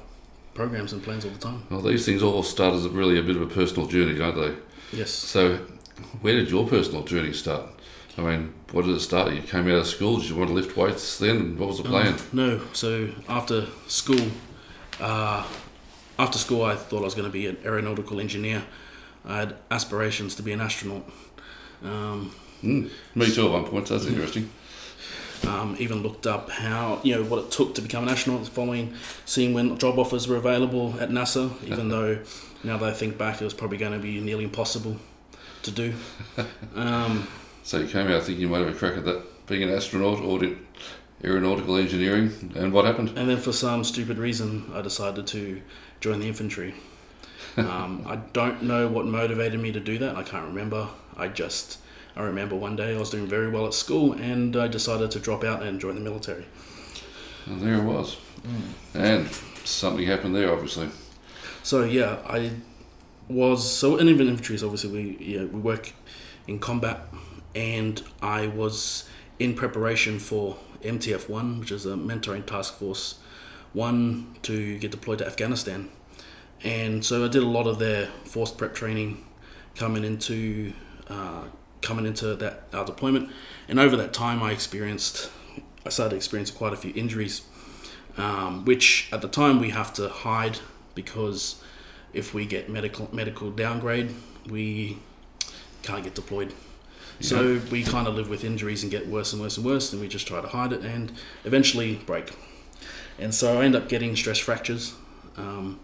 programs 0.55 0.93
and 0.93 1.03
plans 1.03 1.25
all 1.25 1.31
the 1.31 1.39
time. 1.39 1.65
Well, 1.71 1.81
these 1.81 2.05
things 2.05 2.23
all 2.23 2.43
start 2.43 2.75
as 2.75 2.89
really 2.89 3.19
a 3.19 3.23
bit 3.23 3.37
of 3.37 3.43
a 3.43 3.47
personal 3.47 3.87
journey, 3.87 4.19
don't 4.19 4.37
they? 4.37 4.55
Yes. 4.97 5.11
So, 5.11 5.57
where 6.21 6.35
did 6.35 6.51
your 6.51 6.67
personal 6.67 7.05
journey 7.05 7.33
start? 7.33 7.67
I 8.19 8.23
mean, 8.23 8.53
what 8.73 8.85
did 8.85 8.95
it 8.95 9.01
start? 9.01 9.33
You 9.33 9.43
came 9.43 9.67
out 9.69 9.79
of 9.79 9.87
school. 9.87 10.19
Did 10.19 10.29
you 10.31 10.37
want 10.37 10.49
to 10.49 10.55
lift 10.55 10.77
weights 10.77 11.19
then? 11.19 11.57
What 11.57 11.69
was 11.69 11.79
the 11.79 11.85
plan? 11.85 12.17
no. 12.33 12.61
So 12.73 13.11
after 13.29 13.67
school, 13.87 14.27
uh, 15.01 15.47
after 16.19 16.39
school, 16.39 16.65
I 16.65 16.77
thought 16.77 17.01
I 17.01 17.05
was 17.05 17.15
going 17.15 17.29
to 17.29 17.33
be 17.33 17.47
an 17.47 17.57
aeronautical 17.65 18.21
engineer. 18.21 18.65
I 19.25 19.39
had 19.39 19.57
aspirations 19.71 20.35
to 20.37 20.43
be 20.43 20.53
an 20.53 20.61
astronaut. 20.61 21.09
Um, 21.83 22.35
mm, 22.63 22.91
me 23.15 23.33
too 23.33 23.47
at 23.47 23.53
one 23.53 23.65
point. 23.65 23.87
That's 23.87 24.07
interesting. 24.07 24.51
Um, 25.47 25.75
even 25.79 26.03
looked 26.03 26.27
up 26.27 26.51
how 26.51 27.01
you 27.03 27.15
know 27.15 27.23
what 27.23 27.39
it 27.43 27.51
took 27.51 27.75
to 27.77 27.83
become 27.83 28.05
an 28.05 28.11
astronaut. 28.11 28.47
Following 28.49 28.95
seeing 29.25 29.55
when 29.55 29.79
job 29.79 29.99
offers 29.99 30.29
were 30.29 30.37
available 30.37 30.95
at 31.01 31.11
NASA, 31.11 31.51
even 31.67 31.89
though 31.95 32.19
now 32.63 32.77
that 32.77 32.89
I 32.89 32.93
think 32.93 33.17
back, 33.17 33.41
it 33.41 33.45
was 33.45 33.55
probably 33.55 33.79
going 33.79 33.93
to 33.93 33.99
be 33.99 34.21
nearly 34.21 34.45
impossible 34.45 34.97
to 35.63 35.71
do. 35.71 35.95
Um, 36.75 37.27
so 37.63 37.79
you 37.79 37.89
came 37.89 38.07
out 38.09 38.23
thinking 38.23 38.41
you 38.41 38.49
might 38.49 38.61
have 38.61 38.69
a 38.69 38.73
crack 38.73 38.97
at 38.97 39.05
that, 39.05 39.47
being 39.47 39.63
an 39.63 39.71
astronaut 39.71 40.21
or 40.21 40.39
did 40.39 40.57
aeronautical 41.25 41.77
engineering, 41.77 42.53
and 42.55 42.73
what 42.73 42.85
happened? 42.85 43.11
And 43.17 43.29
then 43.29 43.39
for 43.39 43.53
some 43.53 43.85
stupid 43.85 44.19
reason, 44.19 44.71
I 44.73 44.81
decided 44.81 45.27
to 45.29 45.61
join 46.01 46.21
the 46.21 46.29
infantry. 46.29 46.75
Um, 47.57 48.05
I 48.07 48.17
don't 48.17 48.63
know 48.63 48.87
what 48.87 49.07
motivated 49.07 49.59
me 49.59 49.73
to 49.73 49.81
do 49.81 49.99
that. 49.99 50.15
I 50.15 50.23
can't 50.23 50.47
remember. 50.47 50.89
I 51.17 51.27
just 51.27 51.79
I 52.17 52.23
remember 52.23 52.57
one 52.57 52.76
day 52.76 52.95
I 52.95 52.99
was 52.99 53.11
doing 53.11 53.26
very 53.26 53.49
well 53.49 53.67
at 53.67 53.75
school 53.75 54.12
and 54.12 54.57
I 54.57 54.69
decided 54.69 55.11
to 55.12 55.21
drop 55.21 55.45
out 55.45 55.62
and 55.62 55.81
join 55.81 55.95
the 55.95 56.00
military. 56.00 56.45
And 57.47 57.61
there 57.61 57.75
it 57.75 57.85
was. 57.85 58.17
Mm. 58.43 58.61
And 58.95 59.26
something 59.64 60.07
happened 60.07 60.35
there, 60.35 60.52
obviously. 60.52 60.88
So, 61.62 61.85
yeah, 61.85 62.19
I 62.26 62.52
was. 63.29 63.71
So, 63.71 63.97
in 63.97 64.09
infantry 64.09 64.55
is 64.55 64.64
obviously 64.64 64.90
we, 64.90 65.25
yeah, 65.25 65.45
we 65.45 65.61
work 65.61 65.93
in 66.47 66.59
combat, 66.59 67.00
and 67.55 68.02
I 68.23 68.47
was 68.49 69.09
in 69.38 69.55
preparation 69.55 70.19
for 70.19 70.57
MTF 70.83 71.29
1, 71.29 71.61
which 71.61 71.71
is 71.71 71.87
a 71.87 71.90
mentoring 71.90 72.45
task 72.45 72.79
force 72.79 73.19
1 73.73 74.37
to 74.43 74.79
get 74.79 74.90
deployed 74.90 75.19
to 75.19 75.26
Afghanistan. 75.26 75.90
And 76.62 77.05
so 77.05 77.25
I 77.25 77.29
did 77.29 77.43
a 77.43 77.47
lot 77.47 77.67
of 77.67 77.79
their 77.79 78.07
forced 78.25 78.59
prep 78.59 78.75
training 78.75 79.25
coming 79.76 80.05
into 80.05 80.75
uh, 81.09 81.45
coming 81.83 82.07
into 82.07 82.35
that 82.37 82.65
our 82.73 82.85
deployment. 82.85 83.31
And 83.69 83.79
over 83.79 83.97
that 83.97 84.13
time, 84.13 84.43
I 84.43 84.53
experienced, 84.53 85.31
I 85.85 85.91
started 85.91 86.17
experiencing 86.17 86.57
quite 86.57 86.73
a 86.73 86.77
few 86.77 86.93
injuries, 86.95 87.43
um, 88.17 88.65
which 88.65 89.09
at 89.13 89.23
the 89.23 89.29
time 89.29 89.61
we 89.61 89.71
have 89.71 89.93
to 89.95 90.09
hide 90.09 90.59
because 90.95 91.63
if 92.13 92.35
we 92.35 92.45
get 92.47 92.69
medical 92.69 93.09
medical 93.13 93.51
downgrade, 93.51 94.15
we 94.49 94.99
can't 95.83 96.03
get 96.03 96.15
deployed. 96.15 96.53
Yeah. 97.21 97.29
So 97.29 97.61
we 97.71 97.85
kind 97.85 98.09
of 98.09 98.15
live 98.15 98.29
with 98.29 98.45
injuries 98.45 98.83
and 98.83 98.91
get 98.91 99.07
worse 99.07 99.33
and 99.33 99.41
worse 99.41 99.57
and 99.57 99.67
worse, 99.67 99.93
and 99.93 100.01
we 100.01 100.09
just 100.09 100.27
try 100.27 100.41
to 100.41 100.49
hide 100.49 100.73
it 100.73 100.83
and 100.83 101.13
eventually 101.45 101.97
break. 102.07 102.33
And 103.19 103.35
so 103.35 103.61
I 103.61 103.65
end 103.65 103.77
up 103.77 103.89
getting 103.89 104.17
stress 104.17 104.39
fractures. 104.39 104.95
Um, 105.37 105.81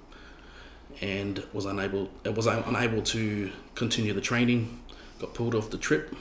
and 1.01 1.45
was 1.53 1.67
unable 1.67 2.11
was 2.25 2.47
unable 2.47 3.03
to 3.03 3.51
continue 3.75 4.13
the 4.13 4.21
training 4.21 4.81
got 5.19 5.35
pulled 5.35 5.55
off 5.55 5.71
the 5.71 5.79
trip, 5.79 6.15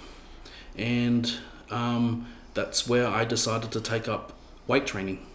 and 0.78 1.34
um, 1.70 2.28
that's 2.54 2.88
where 2.88 3.08
I 3.08 3.26
decided 3.26 3.72
to 3.72 3.82
take 3.82 4.08
up 4.08 4.34
weight 4.68 4.86
training. 4.86 5.26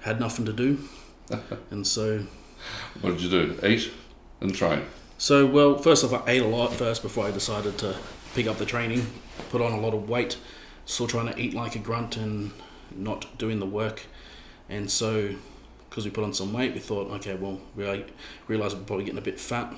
Had 0.00 0.20
nothing 0.20 0.44
to 0.46 0.52
do, 0.52 0.78
and 1.70 1.86
so. 1.86 2.26
What 3.00 3.12
did 3.12 3.22
you 3.22 3.30
do? 3.30 3.66
Eat 3.66 3.90
and 4.40 4.54
train. 4.54 4.82
So 5.18 5.46
well, 5.46 5.76
first 5.76 6.04
off, 6.04 6.12
I 6.12 6.30
ate 6.30 6.42
a 6.42 6.46
lot 6.46 6.72
first 6.72 7.02
before 7.02 7.26
I 7.26 7.30
decided 7.30 7.78
to 7.78 7.96
pick 8.34 8.46
up 8.46 8.58
the 8.58 8.66
training. 8.66 9.06
Put 9.50 9.60
on 9.60 9.72
a 9.72 9.80
lot 9.80 9.94
of 9.94 10.08
weight, 10.08 10.38
still 10.86 11.06
trying 11.06 11.32
to 11.32 11.38
eat 11.38 11.54
like 11.54 11.74
a 11.74 11.78
grunt 11.78 12.16
and 12.16 12.52
not 12.94 13.38
doing 13.38 13.60
the 13.60 13.66
work, 13.66 14.06
and 14.68 14.90
so 14.90 15.34
because 15.90 16.04
we 16.04 16.10
put 16.10 16.22
on 16.22 16.32
some 16.32 16.52
weight, 16.52 16.72
we 16.72 16.78
thought, 16.78 17.10
okay, 17.10 17.34
well, 17.34 17.60
we 17.74 17.84
realized 18.46 18.78
we're 18.78 18.84
probably 18.84 19.04
getting 19.04 19.18
a 19.18 19.22
bit 19.22 19.40
fat. 19.40 19.74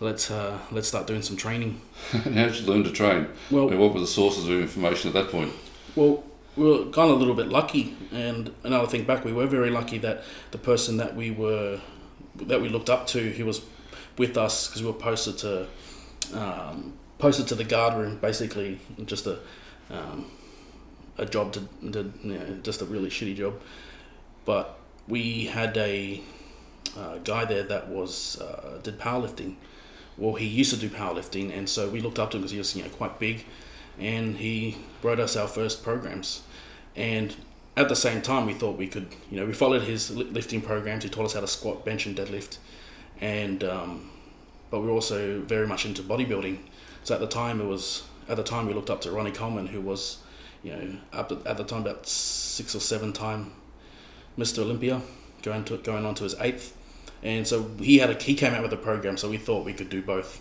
Let's 0.00 0.30
uh, 0.30 0.58
let's 0.70 0.88
start 0.88 1.06
doing 1.06 1.22
some 1.22 1.36
training. 1.36 1.80
and 2.12 2.34
how 2.34 2.46
did 2.46 2.56
you 2.56 2.66
learn 2.66 2.84
to 2.84 2.90
train? 2.90 3.28
Well, 3.50 3.66
I 3.66 3.70
mean, 3.70 3.80
what 3.80 3.94
were 3.94 4.00
the 4.00 4.06
sources 4.06 4.48
of 4.48 4.52
information 4.52 5.08
at 5.08 5.14
that 5.14 5.30
point? 5.30 5.52
Well, 5.94 6.24
we 6.56 6.64
were 6.64 6.84
kind 6.86 7.10
of 7.10 7.16
a 7.16 7.18
little 7.18 7.34
bit 7.34 7.48
lucky, 7.48 7.96
and 8.10 8.52
another 8.64 8.86
thing 8.86 9.04
back, 9.04 9.24
we 9.24 9.32
were 9.32 9.46
very 9.46 9.70
lucky 9.70 9.98
that 9.98 10.24
the 10.50 10.58
person 10.58 10.96
that 10.96 11.14
we 11.14 11.30
were 11.30 11.80
that 12.36 12.60
we 12.60 12.68
looked 12.68 12.90
up 12.90 13.06
to, 13.08 13.30
he 13.30 13.42
was 13.42 13.60
with 14.16 14.36
us 14.36 14.68
because 14.68 14.82
we 14.82 14.88
were 14.88 14.94
posted 14.98 15.38
to 15.38 15.66
um, 16.34 16.94
posted 17.18 17.46
to 17.48 17.54
the 17.54 17.64
guard 17.64 17.94
room, 17.94 18.16
basically 18.16 18.80
just 19.04 19.26
a 19.26 19.38
um, 19.90 20.30
a 21.18 21.26
job 21.26 21.52
to, 21.52 21.60
to 21.92 22.12
you 22.22 22.38
know, 22.38 22.58
just 22.62 22.80
a 22.80 22.86
really 22.86 23.10
shitty 23.10 23.36
job 23.36 23.60
but 24.44 24.78
we 25.08 25.46
had 25.46 25.76
a 25.76 26.20
uh, 26.98 27.18
guy 27.18 27.44
there 27.44 27.62
that 27.62 27.88
was 27.88 28.40
uh, 28.40 28.78
did 28.82 28.98
powerlifting. 28.98 29.56
Well, 30.16 30.34
he 30.34 30.46
used 30.46 30.72
to 30.74 30.78
do 30.78 30.88
powerlifting, 30.88 31.56
and 31.56 31.68
so 31.68 31.88
we 31.88 32.00
looked 32.00 32.18
up 32.18 32.30
to 32.32 32.36
him 32.36 32.42
because 32.42 32.52
he 32.52 32.58
was 32.58 32.76
you 32.76 32.82
know 32.82 32.88
quite 32.90 33.18
big, 33.18 33.44
and 33.98 34.36
he 34.36 34.78
wrote 35.02 35.20
us 35.20 35.36
our 35.36 35.48
first 35.48 35.82
programs, 35.82 36.42
and 36.94 37.34
at 37.76 37.88
the 37.88 37.96
same 37.96 38.20
time 38.20 38.46
we 38.46 38.52
thought 38.52 38.76
we 38.76 38.86
could 38.86 39.08
you 39.30 39.38
know 39.38 39.46
we 39.46 39.52
followed 39.52 39.82
his 39.82 40.10
lifting 40.10 40.60
programs. 40.60 41.04
He 41.04 41.10
taught 41.10 41.24
us 41.24 41.34
how 41.34 41.40
to 41.40 41.46
squat, 41.46 41.84
bench, 41.84 42.06
and 42.06 42.16
deadlift, 42.16 42.58
and 43.20 43.64
um, 43.64 44.10
but 44.70 44.80
we 44.80 44.86
were 44.86 44.92
also 44.92 45.40
very 45.40 45.66
much 45.66 45.86
into 45.86 46.02
bodybuilding. 46.02 46.58
So 47.04 47.14
at 47.14 47.20
the 47.20 47.26
time 47.26 47.60
it 47.60 47.66
was 47.66 48.04
at 48.28 48.36
the 48.36 48.42
time 48.42 48.66
we 48.66 48.74
looked 48.74 48.90
up 48.90 49.00
to 49.02 49.10
Ronnie 49.10 49.32
Coleman, 49.32 49.68
who 49.68 49.80
was 49.80 50.18
you 50.62 50.72
know 50.72 50.96
up 51.12 51.32
at, 51.32 51.46
at 51.46 51.56
the 51.56 51.64
time 51.64 51.82
about 51.82 52.06
six 52.06 52.74
or 52.74 52.80
seven 52.80 53.12
time 53.12 53.52
Mr. 54.38 54.60
Olympia, 54.60 55.02
going 55.42 55.64
to 55.64 55.76
going 55.78 56.06
on 56.06 56.14
to 56.14 56.24
his 56.24 56.34
eighth, 56.40 56.76
and 57.22 57.46
so 57.46 57.70
he 57.78 57.98
had 57.98 58.10
a 58.10 58.14
he 58.22 58.34
came 58.34 58.54
out 58.54 58.62
with 58.62 58.72
a 58.72 58.76
program. 58.76 59.16
So 59.16 59.28
we 59.30 59.36
thought 59.38 59.64
we 59.64 59.72
could 59.72 59.90
do 59.90 60.02
both. 60.02 60.40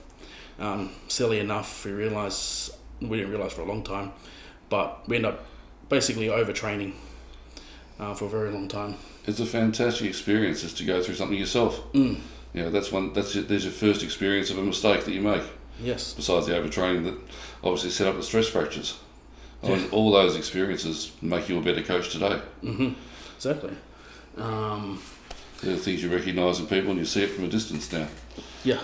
Um, 0.60 0.92
silly 1.08 1.40
enough, 1.40 1.86
we 1.86 1.92
realized 1.92 2.72
we 3.02 3.18
didn't 3.18 3.32
realize 3.32 3.54
for 3.54 3.62
a 3.62 3.66
long 3.66 3.84
time, 3.84 4.12
but 4.70 5.08
we 5.08 5.16
ended 5.16 5.34
up 5.34 5.46
basically 5.88 6.28
overtraining 6.28 6.94
uh, 8.00 8.14
for 8.14 8.26
a 8.26 8.30
very 8.30 8.52
long 8.52 8.68
time. 8.68 8.96
It's 9.26 9.40
a 9.40 9.46
fantastic 9.46 10.08
experience 10.08 10.62
just 10.62 10.78
to 10.78 10.86
go 10.86 11.02
through 11.02 11.16
something 11.16 11.38
yourself. 11.38 11.82
Mm. 11.94 12.20
You 12.54 12.64
know, 12.64 12.72
that's 12.72 12.92
one. 12.92 13.14
That's 13.14 13.36
your, 13.36 13.44
there's 13.46 13.64
your 13.64 13.74
first 13.74 14.04
experience 14.04 14.50
of 14.50 14.58
a 14.58 14.64
mistake 14.64 15.06
that 15.06 15.14
you 15.14 15.22
make. 15.22 15.44
Yes. 15.82 16.14
Besides 16.14 16.48
the 16.48 16.54
overtraining 16.54 17.04
that 17.06 17.16
obviously 17.64 17.92
set 17.92 18.08
up 18.08 18.16
the 18.18 18.24
stress 18.24 18.48
fractures. 18.48 18.98
I 19.64 19.68
mean, 19.70 19.80
Yeah. 19.82 19.88
all 19.92 20.12
those 20.12 20.36
experiences 20.36 21.12
make 21.22 21.48
you 21.48 21.58
a 21.60 21.62
better 21.62 21.82
coach 21.84 22.10
today. 22.12 22.42
hmm 22.62 22.90
Exactly. 23.36 23.72
Um, 24.38 25.02
They're 25.62 25.76
the 25.76 25.80
things 25.80 26.02
you 26.02 26.14
recognise 26.14 26.60
in 26.60 26.68
people 26.68 26.92
and 26.92 27.00
you 27.00 27.06
see 27.06 27.24
it 27.24 27.32
from 27.32 27.44
a 27.44 27.48
distance 27.48 27.92
now, 27.92 28.08
yeah. 28.64 28.80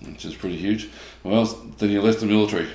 which 0.00 0.24
is 0.24 0.34
pretty 0.34 0.56
huge. 0.56 0.88
Well, 1.22 1.44
then 1.78 1.90
you 1.90 2.02
left 2.02 2.20
the 2.20 2.26
military. 2.26 2.68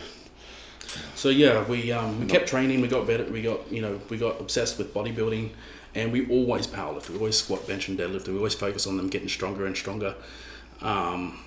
So 1.15 1.29
yeah, 1.29 1.63
we 1.67 1.91
um, 1.91 2.20
we 2.20 2.25
kept 2.25 2.48
training. 2.48 2.81
We 2.81 2.88
got 2.88 3.08
better. 3.08 3.24
We 3.25 3.41
got 3.41 3.72
you 3.72 3.81
know 3.81 4.00
we 4.10 4.17
got 4.17 4.39
obsessed 4.41 4.77
with 4.77 4.93
bodybuilding, 4.93 5.51
and 5.96 6.12
we 6.12 6.27
always 6.27 6.67
powerlift. 6.67 7.10
We 7.10 7.17
always 7.17 7.38
squat, 7.38 7.67
bench, 7.67 7.88
and 7.88 7.98
deadlift. 7.98 8.27
We 8.27 8.36
always 8.36 8.55
focus 8.55 8.88
on 8.88 8.98
them 8.98 9.08
getting 9.08 9.29
stronger 9.29 9.65
and 9.65 9.75
stronger. 9.75 10.15
Um, 10.81 11.39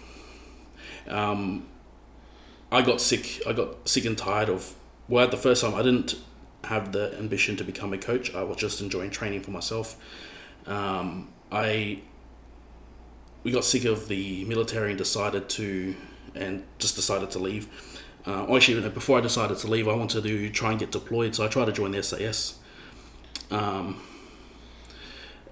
um, 1.08 1.66
I 2.70 2.82
got 2.82 3.00
sick. 3.00 3.42
I 3.46 3.52
got 3.52 3.88
sick 3.88 4.04
and 4.04 4.16
tired 4.16 4.49
of. 4.49 4.75
Well, 5.08 5.25
at 5.25 5.30
the 5.30 5.37
first 5.37 5.62
time, 5.62 5.75
I 5.75 5.82
didn't 5.82 6.16
have 6.64 6.92
the 6.92 7.14
ambition 7.18 7.56
to 7.56 7.64
become 7.64 7.92
a 7.92 7.99
coach. 7.99 8.34
I 8.34 8.42
was 8.42 8.56
just 8.56 8.80
enjoying 8.80 9.11
training 9.11 9.42
for 9.42 9.50
myself. 9.50 9.96
Um, 10.66 11.28
I 11.54 12.00
we 13.44 13.52
got 13.52 13.64
sick 13.64 13.84
of 13.84 14.08
the 14.08 14.44
military 14.46 14.90
and 14.90 14.99
decided 14.99 15.49
to 15.50 15.94
and 16.34 16.64
just 16.78 16.96
decided 16.96 17.30
to 17.30 17.38
leave. 17.38 17.68
Uh, 18.26 18.52
actually, 18.56 18.80
no, 18.80 18.88
before 18.88 19.18
I 19.18 19.20
decided 19.20 19.58
to 19.58 19.66
leave, 19.68 19.87
I 19.87 19.94
wanted 19.94 20.25
to 20.25 20.50
try 20.50 20.70
and 20.70 20.80
get 20.80 20.90
deployed, 20.90 21.34
so 21.34 21.44
I 21.44 21.49
tried 21.49 21.66
to 21.66 21.73
join 21.73 21.92
the 21.92 22.02
SAS. 22.02 22.58
Um, 23.50 24.00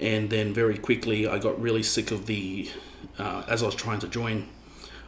and 0.00 0.30
then 0.30 0.52
very 0.54 0.78
quickly, 0.78 1.28
I 1.28 1.38
got 1.38 1.61
really 1.61 1.82
sick 1.82 2.11
of 2.11 2.26
the. 2.26 2.71
Uh, 3.18 3.44
as 3.47 3.62
I 3.62 3.66
was 3.66 3.75
trying 3.75 4.00
to 4.00 4.09
join, 4.09 4.49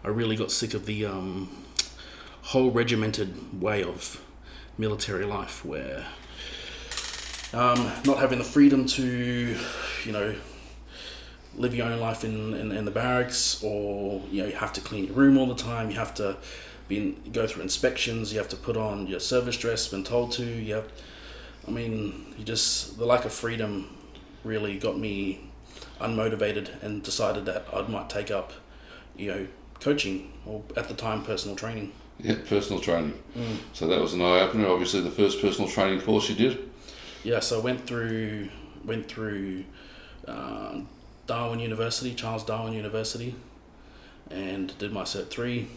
I 0.05 0.09
really 0.09 0.37
got 0.37 0.53
sick 0.53 0.75
of 0.75 0.85
the 0.87 1.07
um, 1.07 1.51
whole 2.43 2.71
regimented 2.71 3.61
way 3.61 3.83
of 3.83 4.23
military 4.77 5.25
life, 5.25 5.65
where 5.65 6.07
um, 7.53 7.91
not 8.05 8.19
having 8.19 8.39
the 8.39 8.45
freedom 8.45 8.85
to, 8.85 9.57
you 10.05 10.13
know, 10.13 10.35
live 11.57 11.75
your 11.75 11.87
own 11.87 12.01
life 12.01 12.25
in, 12.25 12.55
in, 12.55 12.73
in 12.73 12.85
the 12.85 12.91
barracks, 12.91 13.63
or 13.63 14.23
you 14.31 14.43
know, 14.43 14.49
you 14.49 14.57
have 14.57 14.73
to 14.75 14.81
clean 14.81 15.07
your 15.07 15.15
room 15.15 15.39
all 15.39 15.47
the 15.47 15.55
time. 15.55 15.91
You 15.91 15.97
have 15.97 16.15
to 16.15 16.37
be 16.89 16.97
in, 16.97 17.33
go 17.33 17.47
through 17.47 17.63
inspections. 17.63 18.33
You 18.33 18.39
have 18.39 18.49
to 18.51 18.57
put 18.57 18.77
on 18.77 19.07
your 19.07 19.21
service 19.21 19.57
dress 19.57 19.89
been 19.89 20.05
told 20.05 20.33
to. 20.33 20.45
You 20.45 20.75
have, 20.75 20.93
I 21.67 21.71
mean, 21.71 22.35
you 22.39 22.45
just 22.45 22.99
the 22.99 23.07
lack 23.07 23.25
of 23.25 23.33
freedom 23.33 23.97
really 24.43 24.79
got 24.79 24.99
me 24.99 25.41
unmotivated 26.01 26.83
and 26.83 27.03
decided 27.03 27.47
that 27.47 27.67
I 27.73 27.83
might 27.83 28.11
take 28.11 28.31
up, 28.31 28.53
you 29.17 29.31
know, 29.31 29.47
coaching 29.81 30.33
or 30.47 30.63
at 30.77 30.89
the 30.89 30.95
time 30.95 31.25
personal 31.25 31.57
training. 31.57 31.93
Yeah, 32.19 32.37
personal 32.49 32.81
training. 32.81 33.21
So 33.73 33.89
that 33.89 34.01
was 34.01 34.15
an 34.15 34.23
eye 34.23 34.41
opener. 34.41 34.69
Obviously, 34.69 35.01
the 35.01 35.11
first 35.11 35.41
personal 35.41 35.69
training 35.69 36.01
course 36.01 36.29
you 36.29 36.35
did. 36.37 36.71
Yeah, 37.25 37.41
so 37.41 37.59
I 37.59 37.63
went 37.63 37.87
through 37.87 38.51
went 38.85 39.09
through 39.09 39.65
uh, 40.29 40.81
Darwin 41.27 41.61
University, 41.61 42.15
Charles 42.15 42.45
Darwin 42.45 42.73
University, 42.73 43.35
and 44.31 44.77
did 44.79 44.93
my 44.93 45.03
cert 45.03 45.31
three. 45.31 45.69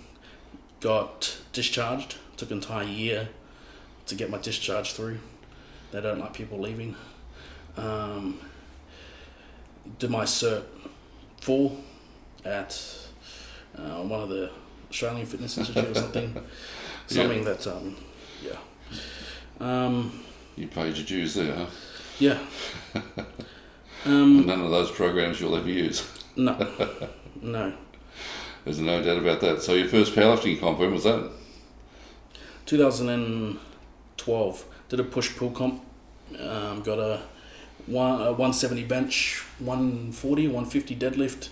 Got 0.79 1.37
discharged. 1.53 2.17
Took 2.37 2.51
an 2.51 2.57
entire 2.57 2.83
year 2.85 3.29
to 4.05 4.15
get 4.15 4.29
my 4.29 4.37
discharge 4.37 4.93
through. 4.93 5.19
They 5.91 6.01
don't 6.01 6.19
like 6.19 6.33
people 6.33 6.59
leaving. 6.59 6.95
Um, 7.77 8.39
did 9.99 10.09
my 10.09 10.23
cert 10.25 10.63
four 11.41 11.71
at 12.45 12.79
uh, 13.77 14.01
one 14.01 14.21
of 14.21 14.29
the 14.29 14.51
Australian 14.89 15.25
Fitness 15.25 15.57
Institute 15.59 15.85
or 15.85 15.95
something. 15.95 16.43
Something 17.07 17.43
that 17.45 17.65
um, 17.67 17.95
yeah. 18.43 18.57
Um, 19.59 20.23
You 20.55 20.67
paid 20.67 20.95
your 20.95 21.05
dues 21.05 21.35
there, 21.35 21.55
huh? 21.55 21.65
yeah. 22.19 22.39
Um, 24.07 24.45
None 24.45 24.61
of 24.61 24.69
those 24.71 24.89
programs 24.89 25.41
you'll 25.41 25.57
ever 25.57 25.69
use. 25.69 26.09
no, 26.37 26.55
no. 27.41 27.73
There's 28.63 28.79
no 28.79 29.03
doubt 29.03 29.17
about 29.17 29.41
that. 29.41 29.61
So 29.61 29.73
your 29.73 29.89
first 29.89 30.15
powerlifting 30.15 30.57
comp, 30.59 30.79
when 30.79 30.93
was 30.93 31.03
that? 31.03 31.29
2012 32.65 34.65
did 34.87 34.99
a 34.99 35.03
push 35.03 35.35
pull 35.35 35.51
comp. 35.51 35.83
Um, 36.39 36.81
got 36.83 36.99
a, 36.99 37.21
one, 37.85 38.21
a 38.21 38.31
170 38.31 38.85
bench, 38.85 39.43
140, 39.59 40.47
150 40.47 40.95
deadlift. 40.95 41.49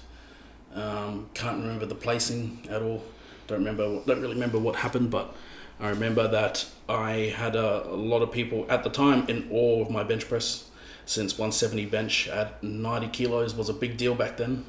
Um, 0.74 1.30
can't 1.34 1.62
remember 1.62 1.86
the 1.86 1.96
placing 1.96 2.66
at 2.70 2.82
all. 2.82 3.04
Don't 3.48 3.60
remember. 3.60 4.02
Don't 4.06 4.22
really 4.22 4.34
remember 4.34 4.60
what 4.60 4.78
happened, 4.78 5.12
but 5.12 5.36
I 5.80 5.90
remember 5.90 6.28
that 6.30 6.66
I 6.88 7.34
had 7.36 7.58
a, 7.58 7.86
a 7.88 7.96
lot 7.96 8.22
of 8.22 8.32
people 8.32 8.66
at 8.70 8.84
the 8.84 8.90
time 8.90 9.26
in 9.28 9.50
awe 9.52 9.82
of 9.82 9.90
my 9.90 10.04
bench 10.04 10.30
press. 10.30 10.70
Since 11.06 11.38
170 11.38 11.86
bench 11.86 12.28
at 12.28 12.64
90 12.64 13.10
kilos 13.10 13.54
was 13.54 13.70
a 13.70 13.74
big 13.74 13.98
deal 13.98 14.16
back 14.16 14.38
then. 14.38 14.66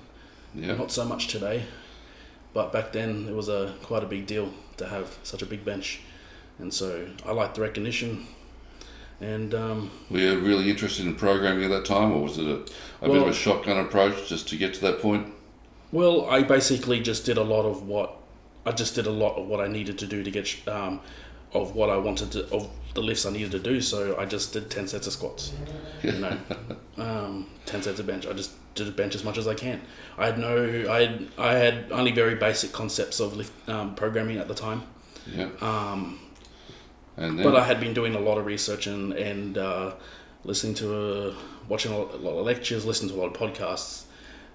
Yeah. 0.55 0.75
Not 0.75 0.90
so 0.90 1.05
much 1.05 1.29
today, 1.29 1.64
but 2.55 2.72
back 2.72 2.92
then 2.92 3.29
it 3.29 3.35
was 3.35 3.49
a 3.49 3.75
quite 3.83 4.03
a 4.03 4.07
big 4.07 4.27
deal 4.27 4.53
to 4.77 4.87
have 4.88 5.16
such 5.22 5.42
a 5.42 5.46
big 5.46 5.64
bench, 5.64 6.01
and 6.59 6.72
so 6.72 7.09
I 7.25 7.33
liked 7.33 7.57
the 7.57 7.62
recognition. 7.62 8.27
And 9.20 9.55
um, 9.55 9.90
Were 10.11 10.18
you 10.18 10.38
really 10.40 10.70
interested 10.70 11.07
in 11.07 11.14
programming 11.14 11.64
at 11.64 11.70
that 11.70 11.85
time, 11.87 12.12
or 12.12 12.22
was 12.22 12.38
it 12.38 12.46
a, 12.46 12.61
a 13.03 13.09
bit 13.09 13.22
of 13.22 13.29
a 13.29 13.33
shotgun 13.33 13.79
approach 13.79 14.29
just 14.29 14.49
to 14.51 14.57
get 14.57 14.75
to 14.75 14.81
that 14.83 15.01
point? 15.01 15.33
well, 15.92 16.29
I 16.29 16.42
basically 16.42 17.01
just 17.01 17.25
did 17.25 17.38
a 17.38 17.42
lot 17.44 17.64
of 17.64 17.87
what 17.87 18.16
I 18.66 18.72
just 18.72 18.94
did 18.94 19.07
a 19.07 19.11
lot 19.12 19.37
of 19.37 19.46
what 19.46 19.61
I 19.61 19.68
needed 19.68 19.99
to 19.99 20.07
do 20.07 20.22
to 20.22 20.31
get 20.31 20.68
um, 20.68 21.01
of 21.62 21.74
what 21.74 21.90
I 21.90 21.96
wanted 21.96 22.32
to 22.32 22.40
of 22.54 22.68
the 22.94 23.02
lifts 23.02 23.26
I 23.26 23.30
needed 23.30 23.50
to 23.52 23.58
do. 23.58 23.80
So 23.80 24.16
I 24.18 24.24
just 24.24 24.52
did 24.52 24.70
ten 24.70 24.86
sets 24.88 25.06
of 25.06 25.12
squats, 25.12 25.52
you 26.02 26.12
know, 26.12 26.38
um, 26.98 27.46
ten 27.66 27.82
sets 27.82 28.00
of 28.00 28.06
bench. 28.06 28.26
I 28.26 28.32
just 28.32 28.52
did 28.74 28.88
a 28.88 28.90
bench 28.92 29.14
as 29.14 29.24
much 29.24 29.38
as 29.38 29.46
I 29.48 29.54
can. 29.54 29.80
I 30.18 30.26
had 30.26 30.38
no, 30.38 30.86
I 30.90 31.00
had, 31.06 31.28
I 31.38 31.52
had 31.54 31.90
only 31.90 32.12
very 32.12 32.34
basic 32.34 32.72
concepts 32.72 33.20
of 33.20 33.36
lift 33.36 33.52
um, 33.68 33.94
programming 33.94 34.38
at 34.38 34.48
the 34.48 34.54
time. 34.54 34.82
Yeah. 35.34 35.48
Um, 35.60 36.20
And 37.16 37.38
then, 37.38 37.44
But 37.46 37.54
I 37.56 37.64
had 37.64 37.80
been 37.80 37.94
doing 37.94 38.14
a 38.14 38.20
lot 38.20 38.36
of 38.38 38.44
research 38.46 38.86
and 38.86 39.12
and 39.14 39.56
uh, 39.58 39.92
listening 40.44 40.74
to 40.76 40.86
uh, 41.30 41.34
watching 41.68 41.92
a 41.92 41.98
lot, 41.98 42.14
a 42.14 42.16
lot 42.18 42.38
of 42.38 42.46
lectures, 42.46 42.84
listening 42.84 43.10
to 43.12 43.16
a 43.16 43.20
lot 43.22 43.30
of 43.34 43.36
podcasts, 43.42 44.04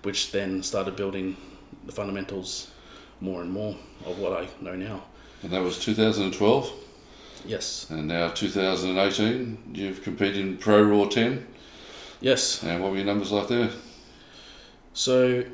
which 0.04 0.32
then 0.32 0.64
started 0.64 0.96
building 0.96 1.36
the 1.86 1.92
fundamentals 1.92 2.70
more 3.20 3.42
and 3.42 3.52
more 3.52 3.76
of 4.06 4.18
what 4.20 4.32
I 4.44 4.48
know 4.62 4.76
now. 4.76 5.04
and 5.44 5.52
that 5.52 5.64
was 5.64 5.80
2012, 5.80 6.72
Yes, 7.46 7.90
and 7.90 8.08
now 8.08 8.30
2018. 8.30 9.74
You've 9.74 10.04
competed 10.04 10.38
in 10.38 10.58
Pro 10.58 10.82
Raw 10.84 11.08
10, 11.08 11.48
yes. 12.20 12.64
and 12.64 12.82
what 12.82 12.92
were 12.92 12.98
your 12.98 13.06
numbers 13.06 13.32
like 13.32 13.48
there? 13.48 13.70
So, 14.94 15.46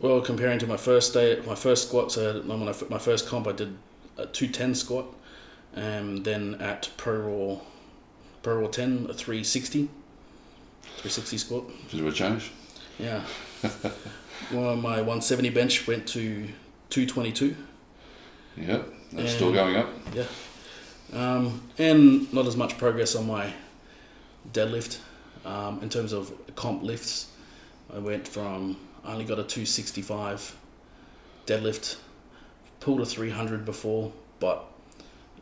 well, 0.00 0.20
comparing 0.20 0.58
to 0.60 0.66
my 0.66 0.76
first 0.76 1.12
day, 1.12 1.40
my 1.46 1.54
first 1.54 1.88
squat, 1.88 2.12
so 2.12 2.40
when 2.42 2.68
I, 2.68 2.74
my 2.88 2.98
first 2.98 3.28
comp, 3.28 3.46
I 3.46 3.52
did 3.52 3.76
a 4.16 4.26
two 4.26 4.48
ten 4.48 4.74
squat, 4.74 5.06
and 5.74 6.24
then 6.24 6.54
at 6.56 6.90
Pro 6.96 7.16
Raw, 7.16 7.60
Pro 8.42 8.60
Raw 8.60 8.68
ten, 8.68 9.06
a 9.08 9.14
three 9.14 9.44
sixty. 9.44 9.88
360 10.98 11.38
squat. 11.38 11.64
Of 11.92 12.06
a 12.06 12.12
change. 12.12 12.50
Yeah. 12.98 13.22
well, 14.52 14.74
my 14.76 14.96
170 14.96 15.50
bench 15.50 15.86
went 15.86 16.08
to 16.08 16.48
222. 16.90 17.56
Yeah, 18.56 18.82
that's 19.12 19.32
still 19.34 19.52
going 19.52 19.76
up. 19.76 19.88
Yeah. 20.12 20.24
Um, 21.12 21.62
and 21.78 22.32
not 22.32 22.46
as 22.46 22.56
much 22.56 22.76
progress 22.78 23.14
on 23.14 23.26
my 23.26 23.52
deadlift. 24.52 24.98
Um, 25.44 25.80
in 25.82 25.88
terms 25.88 26.12
of 26.12 26.32
comp 26.56 26.82
lifts, 26.82 27.30
I 27.94 27.98
went 27.98 28.28
from 28.28 28.76
I 29.04 29.12
only 29.12 29.24
got 29.24 29.38
a 29.38 29.44
two 29.44 29.64
sixty 29.64 30.02
five 30.02 30.56
deadlift, 31.46 31.96
pulled 32.80 33.00
a 33.00 33.06
three 33.06 33.30
hundred 33.30 33.64
before, 33.64 34.12
but 34.40 34.66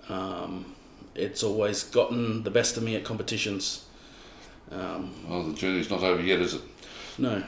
um, 0.08 0.74
it's 1.14 1.42
always 1.42 1.82
gotten 1.82 2.44
the 2.44 2.50
best 2.50 2.76
of 2.76 2.82
me 2.84 2.94
at 2.94 3.04
competitions. 3.04 3.84
Um, 4.70 5.12
Well, 5.28 5.42
the 5.44 5.54
journey's 5.54 5.90
not 5.90 6.02
over 6.02 6.22
yet, 6.22 6.40
is 6.40 6.54
it? 6.54 6.60
no, 7.18 7.42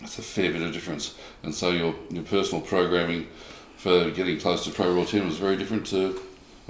That's 0.00 0.18
a 0.18 0.22
fair 0.22 0.50
bit 0.52 0.62
of 0.62 0.72
difference. 0.72 1.14
And 1.42 1.54
so 1.54 1.70
your 1.70 1.94
your 2.10 2.24
personal 2.24 2.62
programming 2.62 3.28
for 3.76 4.10
getting 4.10 4.40
close 4.40 4.64
to 4.64 4.70
Pro 4.70 4.92
Raw 4.94 5.04
10 5.04 5.26
was 5.26 5.36
very 5.38 5.56
different 5.56 5.86
to, 5.88 6.20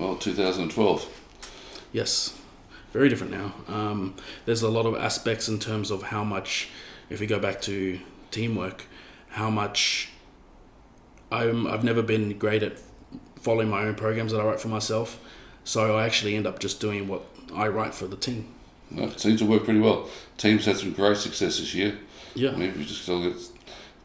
well, 0.01 0.17
2012. 0.17 1.21
Yes, 1.93 2.39
very 2.93 3.09
different 3.09 3.33
now. 3.33 3.55
Um, 3.69 4.15
there's 4.47 4.63
a 4.63 4.71
lot 4.71 4.87
of 4.87 4.97
aspects 4.97 5.49
in 5.49 5.59
terms 5.59 5.91
of 5.91 6.05
how 6.05 6.25
much, 6.25 6.71
if 7.11 7.21
we 7.21 7.27
go 7.27 7.39
back 7.39 7.61
to 7.63 8.01
teamwork, 8.31 8.87
how 9.29 9.51
much 9.51 10.11
I'm, 11.31 11.67
I've 11.67 11.85
never 11.85 12.03
been 12.03 12.39
great 12.39 12.63
at 12.63 12.81
following 13.41 13.69
my 13.69 13.85
own 13.85 13.95
programs 13.95 14.33
that 14.33 14.41
I 14.41 14.45
write 14.45 14.61
for 14.61 14.69
myself. 14.69 15.21
So 15.65 15.99
I 15.99 16.07
actually 16.07 16.35
end 16.35 16.47
up 16.47 16.59
just 16.59 16.81
doing 16.81 17.07
what 17.07 17.23
I 17.55 17.69
write 17.69 17.95
for 17.95 18.07
the 18.07 18.17
team. 18.17 18.49
Well, 18.91 19.11
it 19.11 19.21
seems 19.21 19.41
to 19.41 19.47
work 19.47 19.65
pretty 19.65 19.81
well. 19.81 20.09
Teams 20.39 20.65
had 20.65 20.79
some 20.79 20.93
great 20.93 21.19
success 21.19 21.59
this 21.59 21.75
year. 21.75 21.99
Yeah. 22.35 22.51
I 22.51 22.57
mean, 22.57 22.77
we 22.77 22.85
just 22.85 23.07
look 23.07 23.35
at 23.35 23.41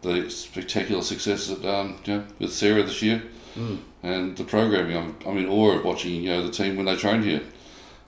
the 0.01 0.29
spectacular 0.29 1.01
success 1.01 1.47
that 1.47 1.65
um, 1.65 1.97
you 2.03 2.17
know, 2.17 2.25
with 2.37 2.51
Sarah 2.51 2.83
this 2.83 3.01
year 3.01 3.23
Mm. 3.55 3.79
and 4.03 4.37
the 4.37 4.43
programming. 4.43 4.97
I'm, 4.97 5.15
I'm 5.25 5.37
in 5.37 5.47
awe 5.47 5.77
of 5.77 5.85
watching 5.85 6.13
you 6.13 6.29
know 6.29 6.45
the 6.45 6.51
team 6.51 6.75
when 6.75 6.85
they 6.85 6.95
train 6.95 7.23
here. 7.23 7.41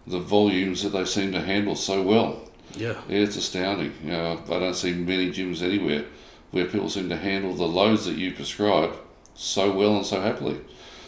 The 0.05 0.19
volumes 0.19 0.83
that 0.83 0.89
they 0.89 1.05
seem 1.05 1.31
to 1.33 1.41
handle 1.41 1.75
so 1.75 2.01
well. 2.01 2.41
Yeah. 2.75 3.01
Yeah, 3.07 3.19
it's 3.19 3.35
astounding. 3.35 3.93
You 4.03 4.11
know, 4.11 4.41
I 4.45 4.59
don't 4.59 4.75
see 4.75 4.93
many 4.93 5.31
gyms 5.31 5.61
anywhere 5.61 6.05
where 6.51 6.65
people 6.65 6.89
seem 6.89 7.09
to 7.09 7.17
handle 7.17 7.53
the 7.53 7.67
loads 7.67 8.05
that 8.05 8.15
you 8.15 8.33
prescribe 8.33 8.95
so 9.35 9.71
well 9.71 9.97
and 9.97 10.05
so 10.05 10.21
happily. 10.21 10.59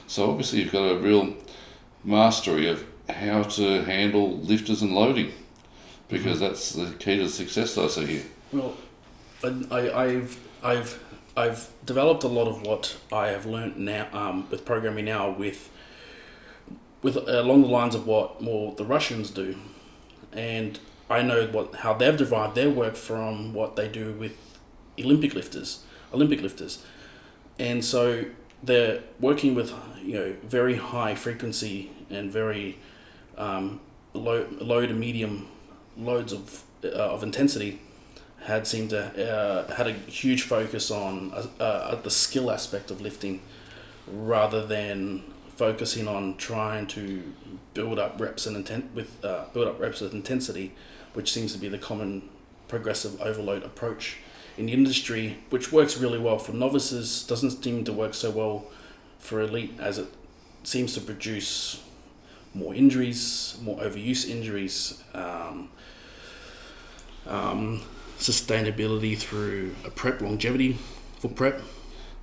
So 0.08 0.30
obviously 0.30 0.62
you've 0.62 0.71
got 0.71 0.84
a 0.84 0.99
real 0.99 1.34
mastery 2.04 2.67
of 2.67 2.86
how 3.10 3.43
to 3.43 3.84
handle 3.84 4.38
lifters 4.38 4.82
and 4.82 4.93
loading 4.93 5.32
because 6.08 6.39
that's 6.39 6.73
the 6.73 6.91
key 6.99 7.17
to 7.17 7.30
success 7.30 7.75
that 7.75 7.86
I 7.86 7.88
see 7.88 8.06
here. 8.06 8.23
Well, 8.52 8.75
and 9.43 9.71
I, 9.71 10.04
I've 10.04 10.39
I've 10.63 11.04
I've 11.36 11.70
developed 11.86 12.24
a 12.24 12.28
lot 12.28 12.48
of 12.48 12.62
what 12.63 12.98
I 13.12 13.28
have 13.28 13.46
learned 13.46 13.78
now 13.78 14.08
um, 14.13 14.50
with 14.50 14.65
programming 14.65 15.06
now 15.06 15.30
with 15.30 15.70
with 17.02 17.15
along 17.15 17.62
the 17.62 17.68
lines 17.68 17.96
of 17.96 18.06
what 18.06 18.42
more 18.42 18.76
the 18.76 18.84
Russians 18.84 19.32
do, 19.32 19.56
and 20.34 20.80
I 21.10 21.22
know 21.22 21.48
what 21.48 21.76
how 21.76 21.94
they've 21.94 22.18
derived 22.18 22.56
their 22.56 22.70
work 22.70 22.96
from 22.96 23.54
what 23.54 23.76
they 23.76 23.88
do 23.88 24.13
with 24.13 24.38
Olympic 25.00 25.34
lifters, 25.34 25.84
Olympic 26.13 26.42
lifters, 26.42 26.84
and 27.58 27.84
so 27.86 28.26
they're 28.62 29.02
working 29.20 29.56
with 29.56 29.74
you 30.02 30.13
know 30.13 30.36
very 30.44 30.76
high 30.76 31.15
frequency 31.15 31.92
and 32.10 32.32
very 32.32 32.78
um, 33.38 33.80
low 34.13 34.48
low 34.60 34.86
to 34.86 34.94
medium 34.94 35.48
loads 35.98 36.34
of 36.34 36.63
uh, 36.84 36.88
of 36.88 37.24
intensity 37.24 37.80
had 38.43 38.65
seemed 38.65 38.91
to 38.91 39.32
uh, 39.32 39.73
had 39.73 39.88
a 39.88 39.93
huge 39.93 40.43
focus 40.43 40.91
on 40.91 41.32
uh, 41.34 41.63
uh, 41.63 41.95
the 41.95 42.10
skill 42.10 42.52
aspect 42.52 42.89
of 42.91 43.02
lifting 43.02 43.41
rather 44.08 44.65
than 44.65 45.23
focusing 45.56 46.08
on 46.08 46.38
trying 46.38 46.88
to 46.88 47.34
build 47.73 47.99
up 47.99 48.19
reps 48.19 48.45
and 48.45 48.56
intent 48.56 48.89
with 48.95 49.23
uh, 49.25 49.45
build 49.54 49.67
up 49.67 49.80
reps 49.80 50.02
with 50.02 50.13
intensity 50.13 50.73
which 51.13 51.32
seems 51.32 51.52
to 51.54 51.60
be 51.60 51.67
the 51.67 51.78
common 51.78 52.28
progressive 52.67 53.19
overload 53.21 53.63
approach 53.63 54.17
in 54.58 54.67
the 54.67 54.73
industry 54.73 55.38
which 55.49 55.71
works 55.71 55.97
really 55.97 56.19
well 56.19 56.39
for 56.39 56.54
novices 56.54 57.23
doesn't 57.23 57.63
seem 57.63 57.84
to 57.84 57.91
work 57.91 58.13
so 58.13 58.30
well 58.30 58.65
for 59.17 59.41
elite 59.41 59.73
as 59.80 59.97
it 59.97 60.08
seems 60.63 60.93
to 60.93 61.02
produce 61.02 61.84
more 62.54 62.73
injuries 62.73 63.58
more 63.62 63.78
overuse 63.80 64.30
injuries 64.30 65.04
um, 65.13 65.69
um, 67.28 67.82
sustainability 68.19 69.17
through 69.17 69.73
a 69.86 69.89
prep 69.89 70.21
longevity 70.21 70.77
for 71.19 71.29
prep. 71.29 71.62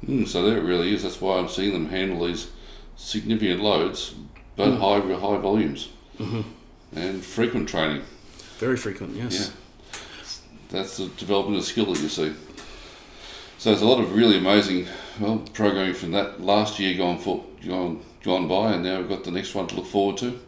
Mm, 0.06 0.28
so 0.28 0.42
there 0.42 0.58
it 0.58 0.62
really 0.62 0.94
is. 0.94 1.02
That's 1.02 1.20
why 1.20 1.38
I'm 1.38 1.48
seeing 1.48 1.72
them 1.72 1.88
handle 1.88 2.26
these 2.26 2.48
significant 2.96 3.60
loads, 3.62 4.14
but 4.56 4.76
high 4.76 5.00
high 5.00 5.38
volumes 5.38 5.88
Mm-hmm. 6.18 6.40
and 6.98 7.22
frequent 7.22 7.68
training. 7.68 8.02
Very 8.58 8.78
frequent, 8.78 9.14
yes. 9.16 9.52
Yeah. 9.92 9.98
That's 10.70 10.96
the 10.96 11.08
development 11.08 11.58
of 11.58 11.64
skill 11.66 11.92
that 11.92 12.00
you 12.00 12.08
see. 12.08 12.32
So 13.58 13.70
there's 13.70 13.82
a 13.82 13.86
lot 13.86 14.00
of 14.00 14.14
really 14.14 14.38
amazing 14.38 14.86
well 15.20 15.38
programming 15.52 15.92
from 15.94 16.12
that 16.12 16.40
last 16.40 16.78
year 16.78 16.96
gone 16.96 17.18
for 17.18 17.44
gone 17.66 18.00
gone 18.22 18.48
by, 18.48 18.72
and 18.72 18.82
now 18.82 18.98
we've 18.98 19.08
got 19.10 19.24
the 19.24 19.30
next 19.30 19.54
one 19.54 19.66
to 19.66 19.74
look 19.76 19.86
forward 19.86 20.16
to. 20.18 20.40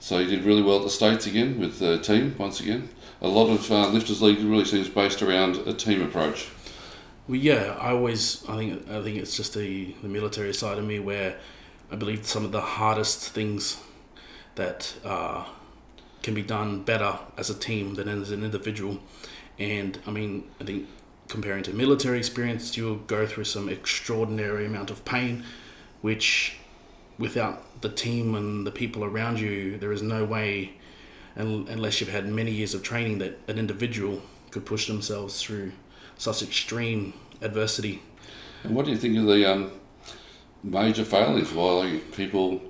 So 0.00 0.18
you 0.18 0.26
did 0.28 0.44
really 0.44 0.62
well 0.62 0.78
at 0.78 0.82
the 0.82 0.90
states 0.90 1.26
again 1.26 1.58
with 1.60 1.78
the 1.78 1.98
team 1.98 2.34
once 2.36 2.60
again. 2.60 2.88
A 3.22 3.28
lot 3.28 3.48
of 3.48 3.70
uh, 3.70 3.88
lifters 3.88 4.20
league 4.20 4.38
really 4.38 4.64
seems 4.64 4.88
based 4.88 5.22
around 5.22 5.56
a 5.66 5.72
team 5.72 6.02
approach. 6.02 6.48
Well, 7.28 7.36
yeah, 7.36 7.76
I 7.80 7.90
always, 7.90 8.44
I 8.48 8.56
think, 8.56 8.88
I 8.90 9.02
think 9.02 9.16
it's 9.16 9.36
just 9.36 9.54
the, 9.54 9.94
the 10.02 10.08
military 10.08 10.54
side 10.54 10.78
of 10.78 10.84
me 10.84 10.98
where 10.98 11.38
I 11.90 11.96
believe 11.96 12.26
some 12.26 12.44
of 12.44 12.52
the 12.52 12.60
hardest 12.60 13.30
things 13.30 13.78
that 14.54 14.94
uh, 15.04 15.44
can 16.22 16.34
be 16.34 16.42
done 16.42 16.82
better 16.82 17.18
as 17.36 17.50
a 17.50 17.54
team 17.54 17.94
than 17.94 18.08
as 18.08 18.30
an 18.30 18.44
individual. 18.44 18.98
And 19.58 19.98
I 20.06 20.10
mean, 20.10 20.50
I 20.60 20.64
think 20.64 20.88
comparing 21.28 21.62
to 21.64 21.72
military 21.72 22.18
experience, 22.18 22.76
you'll 22.76 22.96
go 22.96 23.26
through 23.26 23.44
some 23.44 23.68
extraordinary 23.68 24.66
amount 24.66 24.90
of 24.90 25.04
pain, 25.04 25.44
which 26.00 26.58
without 27.18 27.80
the 27.80 27.88
team 27.88 28.34
and 28.34 28.66
the 28.66 28.70
people 28.70 29.04
around 29.04 29.40
you, 29.40 29.78
there 29.78 29.92
is 29.92 30.02
no 30.02 30.24
way, 30.24 30.72
un- 31.36 31.66
unless 31.68 32.00
you've 32.00 32.10
had 32.10 32.28
many 32.28 32.50
years 32.50 32.74
of 32.74 32.82
training, 32.82 33.18
that 33.18 33.38
an 33.48 33.58
individual 33.58 34.22
could 34.50 34.64
push 34.64 34.86
themselves 34.86 35.42
through 35.42 35.72
such 36.16 36.42
extreme 36.42 37.12
adversity. 37.40 38.02
And 38.64 38.74
what 38.74 38.86
do 38.86 38.90
you 38.90 38.96
think 38.96 39.16
of 39.18 39.26
the 39.26 39.44
um, 39.44 39.70
major 40.62 41.04
failures 41.04 41.52
why 41.52 42.00
people 42.12 42.60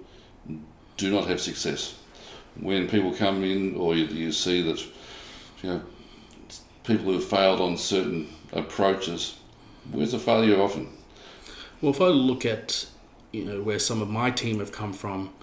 do 0.96 1.10
not 1.10 1.26
have 1.28 1.40
success? 1.40 1.94
When 2.58 2.88
people 2.88 3.12
come 3.12 3.44
in, 3.44 3.76
or 3.76 3.94
you, 3.94 4.06
you 4.06 4.32
see 4.32 4.62
that 4.62 4.80
you 5.62 5.70
know 5.70 5.82
people 6.84 7.06
who 7.06 7.12
have 7.12 7.24
failed 7.24 7.60
on 7.60 7.76
certain 7.76 8.28
approaches, 8.52 9.36
where's 9.90 10.12
the 10.12 10.18
failure 10.18 10.60
often? 10.60 10.88
Well, 11.80 11.92
if 11.92 12.00
I 12.00 12.06
look 12.06 12.46
at 12.46 12.86
you 13.32 13.44
know 13.44 13.62
where 13.62 13.78
some 13.78 14.00
of 14.00 14.08
my 14.08 14.30
team 14.30 14.58
have 14.60 14.72
come 14.72 14.92
from 14.92 15.34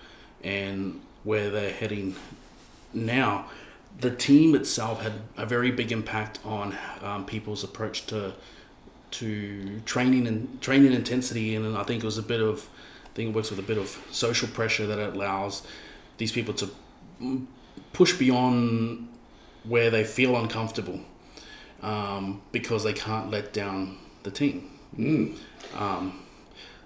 and 0.44 1.00
where 1.24 1.50
they're 1.50 1.72
heading 1.72 2.16
now, 2.94 3.46
the 4.00 4.12
team 4.12 4.56
itself 4.56 5.02
had 5.02 5.14
a 5.38 5.46
very 5.46 5.72
big 5.72 5.92
impact 5.92 6.40
on 6.44 6.76
um, 7.02 7.26
people's 7.26 7.64
approach 7.64 8.06
to 8.08 8.34
to 9.12 9.80
training 9.86 10.26
and 10.26 10.60
training 10.62 10.92
intensity, 10.92 11.56
and 11.56 11.78
I 11.78 11.84
think 11.84 12.04
it 12.04 12.06
was 12.06 12.18
a 12.18 12.24
bit 12.24 12.42
of 12.42 12.68
I 13.06 13.16
think 13.16 13.30
it 13.30 13.36
works 13.36 13.52
with 13.52 13.60
a 13.60 13.64
bit 13.64 13.78
of 13.78 13.90
social 14.12 14.48
pressure 14.48 14.88
that 14.88 14.98
it 14.98 15.14
allows 15.16 15.62
these 16.18 16.32
people 16.32 16.54
to 16.56 16.70
mm, 17.22 17.46
push 17.92 18.18
beyond 18.18 19.08
where 19.64 19.90
they 19.90 20.04
feel 20.04 20.36
uncomfortable 20.36 21.00
um, 21.82 22.42
because 22.52 22.84
they 22.84 22.94
can't 22.94 23.30
let 23.30 23.54
down 23.54 23.98
the 24.24 24.32
team 24.32 24.70
Mm. 24.98 25.38
um, 25.76 26.20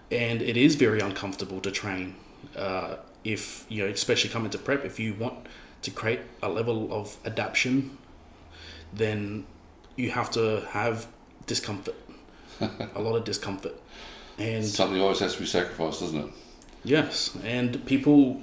and 0.09 0.41
it 0.41 0.55
is 0.55 0.75
very 0.75 1.01
uncomfortable 1.01 1.59
to 1.59 1.71
train 1.71 2.15
uh, 2.55 2.95
if 3.25 3.65
you 3.67 3.83
know 3.83 3.89
especially 3.89 4.29
coming 4.29 4.49
to 4.51 4.57
prep 4.57 4.85
if 4.85 4.97
you 4.97 5.13
want 5.13 5.35
to 5.81 5.91
create 5.91 6.21
a 6.41 6.49
level 6.49 6.91
of 6.93 7.17
adaptation 7.25 7.97
then 8.93 9.45
you 9.95 10.11
have 10.11 10.29
to 10.31 10.65
have 10.71 11.07
discomfort 11.45 11.95
a 12.95 13.01
lot 13.01 13.15
of 13.15 13.23
discomfort 13.23 13.75
and 14.37 14.65
Something 14.65 15.01
always 15.01 15.19
has 15.19 15.33
to 15.33 15.39
be 15.41 15.45
sacrificed, 15.45 16.01
doesn't 16.01 16.19
it? 16.19 16.31
Yes, 16.83 17.35
and 17.43 17.83
people 17.85 18.41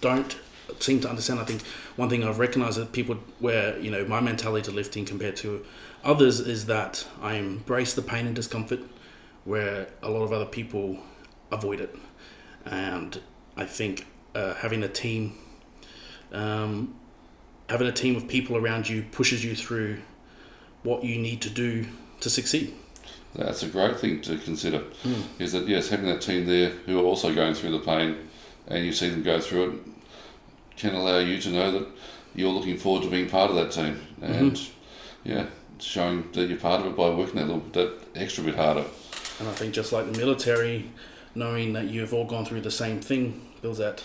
don't 0.00 0.36
seem 0.78 1.00
to 1.00 1.10
understand. 1.10 1.40
I 1.40 1.44
think 1.44 1.62
one 1.96 2.08
thing 2.08 2.24
I've 2.24 2.38
recognized 2.38 2.78
that 2.78 2.92
people, 2.92 3.16
where 3.38 3.78
you 3.78 3.90
know 3.90 4.04
my 4.04 4.20
mentality 4.20 4.64
to 4.64 4.70
lifting 4.70 5.04
compared 5.04 5.36
to 5.36 5.64
others 6.02 6.40
is 6.40 6.66
that 6.66 7.06
I 7.20 7.34
embrace 7.34 7.92
the 7.92 8.02
pain 8.02 8.26
and 8.26 8.34
discomfort, 8.34 8.80
where 9.44 9.88
a 10.02 10.10
lot 10.10 10.22
of 10.22 10.32
other 10.32 10.46
people 10.46 10.98
avoid 11.52 11.80
it, 11.80 11.94
and 12.64 13.20
I 13.56 13.66
think 13.66 14.06
uh, 14.34 14.54
having 14.54 14.82
a 14.82 14.88
team, 14.88 15.34
um, 16.32 16.94
having 17.68 17.86
a 17.86 17.92
team 17.92 18.16
of 18.16 18.28
people 18.28 18.56
around 18.56 18.88
you 18.88 19.04
pushes 19.12 19.44
you 19.44 19.54
through 19.54 19.98
what 20.82 21.04
you 21.04 21.18
need 21.18 21.40
to 21.42 21.50
do 21.50 21.86
to 22.20 22.30
succeed. 22.30 22.74
That's 23.34 23.62
a 23.62 23.68
great 23.68 23.98
thing 23.98 24.20
to 24.22 24.38
consider. 24.38 24.82
Is 25.38 25.52
that 25.52 25.68
yes, 25.68 25.88
having 25.88 26.06
that 26.06 26.20
team 26.20 26.46
there 26.46 26.70
who 26.70 26.98
are 26.98 27.04
also 27.04 27.32
going 27.34 27.54
through 27.54 27.70
the 27.72 27.78
pain, 27.78 28.28
and 28.66 28.84
you 28.84 28.92
see 28.92 29.08
them 29.08 29.22
go 29.22 29.40
through 29.40 29.70
it, 29.70 29.78
can 30.76 30.94
allow 30.94 31.18
you 31.18 31.38
to 31.40 31.50
know 31.50 31.70
that 31.70 31.86
you're 32.34 32.50
looking 32.50 32.76
forward 32.76 33.04
to 33.04 33.10
being 33.10 33.28
part 33.28 33.50
of 33.50 33.56
that 33.56 33.70
team, 33.70 34.00
and 34.20 34.60
yeah, 35.22 35.46
showing 35.78 36.30
that 36.32 36.48
you're 36.48 36.58
part 36.58 36.80
of 36.80 36.86
it 36.86 36.96
by 36.96 37.10
working 37.10 37.36
that 37.36 37.46
little 37.46 37.62
that 37.72 37.92
extra 38.16 38.42
bit 38.42 38.56
harder. 38.56 38.84
And 39.38 39.48
I 39.48 39.52
think 39.52 39.74
just 39.74 39.92
like 39.92 40.10
the 40.10 40.18
military, 40.18 40.90
knowing 41.34 41.72
that 41.74 41.86
you've 41.86 42.12
all 42.12 42.24
gone 42.26 42.44
through 42.44 42.62
the 42.62 42.70
same 42.70 43.00
thing 43.00 43.40
builds 43.62 43.78
that 43.78 44.02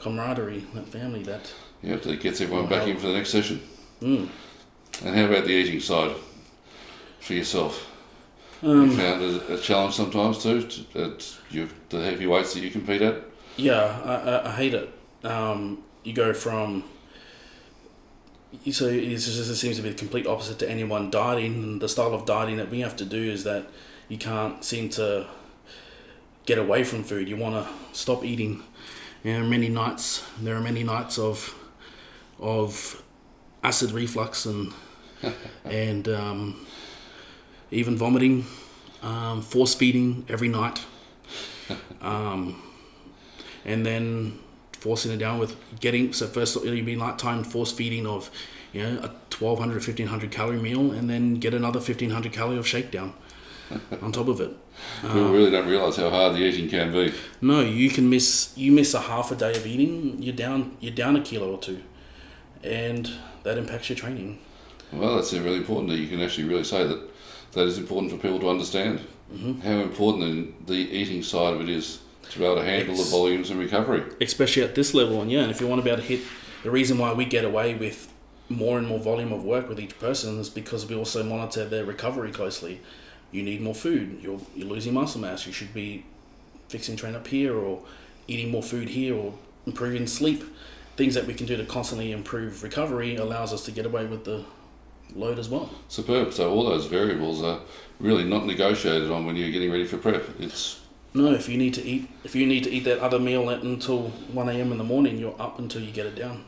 camaraderie, 0.00 0.64
that 0.74 0.88
family, 0.88 1.22
that. 1.24 1.52
Yeah, 1.82 1.96
that 1.96 2.20
gets 2.20 2.40
everyone 2.40 2.66
back 2.68 2.78
help. 2.82 2.90
in 2.90 2.96
for 2.98 3.06
the 3.08 3.14
next 3.14 3.30
session. 3.30 3.60
Mm. 4.02 4.28
And 5.04 5.16
how 5.16 5.24
about 5.26 5.44
the 5.44 5.52
eating 5.52 5.80
side 5.80 6.14
for 7.20 7.34
yourself? 7.34 7.86
you 8.62 8.70
Um, 8.70 8.90
found 8.90 9.22
it 9.22 9.48
a 9.50 9.58
challenge 9.58 9.94
sometimes 9.94 10.42
too, 10.42 10.62
to, 10.62 11.04
at 11.04 11.36
you, 11.50 11.68
the 11.88 12.02
heavy 12.02 12.26
weights 12.26 12.52
that 12.54 12.60
you 12.60 12.70
compete 12.70 13.00
at. 13.02 13.16
yeah, 13.56 14.00
I, 14.04 14.14
I, 14.14 14.48
I 14.48 14.56
hate 14.56 14.74
it. 14.74 14.92
Um, 15.24 15.82
you 16.04 16.12
go 16.12 16.32
from. 16.34 16.84
So 18.70 18.86
it's 18.88 19.26
just, 19.26 19.50
it 19.50 19.54
seems 19.56 19.76
to 19.76 19.82
be 19.82 19.90
the 19.90 19.94
complete 19.94 20.26
opposite 20.26 20.58
to 20.58 20.68
anyone 20.68 21.10
dieting. 21.10 21.54
And 21.62 21.80
the 21.80 21.88
style 21.88 22.12
of 22.12 22.26
dieting 22.26 22.56
that 22.56 22.68
we 22.70 22.80
have 22.80 22.96
to 22.96 23.04
do 23.04 23.22
is 23.30 23.44
that 23.44 23.66
you 24.08 24.18
can't 24.18 24.64
seem 24.64 24.88
to 24.90 25.26
get 26.46 26.58
away 26.58 26.82
from 26.84 27.04
food. 27.04 27.28
You 27.28 27.36
want 27.36 27.54
to 27.64 27.72
stop 27.96 28.24
eating. 28.24 28.62
There 29.22 29.40
are 29.40 29.44
many 29.44 29.68
nights. 29.68 30.24
There 30.40 30.56
are 30.56 30.60
many 30.60 30.82
nights 30.82 31.18
of 31.18 31.54
of 32.38 33.02
acid 33.62 33.92
reflux 33.92 34.46
and 34.46 34.72
and 35.64 36.08
um, 36.08 36.66
even 37.70 37.96
vomiting, 37.96 38.46
um, 39.02 39.42
force 39.42 39.74
feeding 39.74 40.24
every 40.28 40.48
night, 40.48 40.80
um, 42.00 42.62
and 43.64 43.84
then 43.84 44.38
forcing 44.72 45.12
it 45.12 45.18
down 45.18 45.38
with 45.38 45.54
getting 45.80 46.12
so 46.14 46.26
first 46.26 46.56
it'll 46.56 46.82
be 46.82 46.96
nighttime 46.96 47.44
force 47.44 47.70
feeding 47.70 48.06
of 48.06 48.30
you 48.72 48.82
know 48.82 48.92
a 49.00 49.08
1200 49.38 49.74
1500 49.74 50.30
calorie 50.30 50.58
meal 50.58 50.90
and 50.90 51.10
then 51.10 51.34
get 51.34 51.52
another 51.52 51.78
1500 51.78 52.32
calorie 52.32 52.56
of 52.56 52.66
shakedown 52.66 53.12
on 54.02 54.12
top 54.12 54.28
of 54.28 54.40
it 54.40 54.56
People 55.02 55.26
um, 55.26 55.32
really 55.32 55.50
don't 55.50 55.68
realise 55.68 55.96
how 55.96 56.10
hard 56.10 56.34
the 56.34 56.40
eating 56.40 56.68
can 56.68 56.92
be. 56.92 57.12
no, 57.40 57.60
you 57.60 57.90
can 57.90 58.08
miss 58.10 58.52
you 58.56 58.72
miss 58.72 58.94
a 58.94 59.00
half 59.00 59.30
a 59.30 59.34
day 59.34 59.52
of 59.52 59.66
eating, 59.66 60.22
you're 60.22 60.34
down 60.34 60.76
you're 60.80 60.94
down 60.94 61.16
a 61.16 61.22
kilo 61.22 61.52
or 61.52 61.58
two. 61.58 61.82
And 62.62 63.10
that 63.42 63.56
impacts 63.56 63.88
your 63.88 63.96
training. 63.96 64.38
Well, 64.92 65.16
that's 65.16 65.32
really 65.32 65.56
important 65.56 65.88
that 65.90 65.96
you 65.96 66.08
can 66.08 66.20
actually 66.20 66.44
really 66.44 66.64
say 66.64 66.86
that 66.86 67.00
that 67.52 67.66
is 67.66 67.78
important 67.78 68.12
for 68.12 68.18
people 68.18 68.38
to 68.40 68.50
understand 68.50 69.00
mm-hmm. 69.32 69.60
how 69.60 69.78
important 69.80 70.66
the, 70.66 70.74
the 70.74 70.90
eating 70.90 71.22
side 71.22 71.54
of 71.54 71.60
it 71.60 71.68
is 71.68 72.00
to 72.30 72.38
be 72.38 72.44
able 72.44 72.56
to 72.56 72.64
handle 72.64 72.94
It's- 72.94 73.10
the 73.10 73.16
volumes 73.16 73.50
and 73.50 73.58
recovery. 73.58 74.04
Especially 74.20 74.62
at 74.62 74.74
this 74.74 74.92
level 74.92 75.22
and 75.22 75.30
yeah, 75.30 75.40
and 75.40 75.50
if 75.50 75.60
you 75.60 75.66
want 75.66 75.80
to 75.80 75.84
be 75.84 75.90
able 75.90 76.02
to 76.02 76.08
hit 76.08 76.20
the 76.62 76.70
reason 76.70 76.98
why 76.98 77.12
we 77.12 77.24
get 77.24 77.44
away 77.44 77.74
with 77.74 78.12
more 78.50 78.78
and 78.78 78.86
more 78.86 78.98
volume 78.98 79.32
of 79.32 79.44
work 79.44 79.68
with 79.68 79.80
each 79.80 79.98
person 79.98 80.38
is 80.38 80.50
because 80.50 80.84
we 80.86 80.94
also 80.94 81.22
monitor 81.22 81.64
their 81.64 81.84
recovery 81.84 82.32
closely. 82.32 82.80
You 83.32 83.42
need 83.42 83.60
more 83.60 83.74
food, 83.74 84.18
you're 84.22 84.40
you're 84.54 84.68
losing 84.68 84.94
muscle 84.94 85.20
mass, 85.20 85.46
you 85.46 85.52
should 85.52 85.72
be 85.72 86.04
fixing 86.68 86.96
train 86.96 87.14
up 87.14 87.26
here 87.26 87.56
or 87.56 87.82
eating 88.28 88.50
more 88.50 88.62
food 88.62 88.88
here 88.88 89.14
or 89.14 89.34
improving 89.66 90.06
sleep. 90.06 90.44
Things 90.96 91.14
that 91.14 91.26
we 91.26 91.34
can 91.34 91.46
do 91.46 91.56
to 91.56 91.64
constantly 91.64 92.12
improve 92.12 92.62
recovery 92.62 93.16
allows 93.16 93.52
us 93.52 93.64
to 93.64 93.72
get 93.72 93.86
away 93.86 94.04
with 94.04 94.24
the 94.24 94.44
load 95.14 95.38
as 95.38 95.48
well. 95.48 95.70
Superb. 95.88 96.32
So 96.32 96.52
all 96.52 96.64
those 96.64 96.86
variables 96.86 97.42
are 97.42 97.60
really 97.98 98.24
not 98.24 98.46
negotiated 98.46 99.10
on 99.10 99.26
when 99.26 99.36
you're 99.36 99.50
getting 99.50 99.70
ready 99.70 99.86
for 99.86 99.96
prep. 99.96 100.24
It's 100.38 100.80
No, 101.14 101.32
if 101.32 101.48
you 101.48 101.56
need 101.56 101.74
to 101.74 101.82
eat, 101.82 102.08
if 102.24 102.34
you 102.34 102.46
need 102.46 102.64
to 102.64 102.70
eat 102.70 102.84
that 102.84 102.98
other 103.00 103.18
meal 103.18 103.50
at, 103.50 103.62
until 103.62 104.10
one 104.32 104.48
a.m. 104.48 104.72
in 104.72 104.78
the 104.78 104.84
morning, 104.84 105.18
you're 105.18 105.40
up 105.40 105.58
until 105.58 105.82
you 105.82 105.90
get 105.90 106.06
it 106.06 106.14
down, 106.14 106.44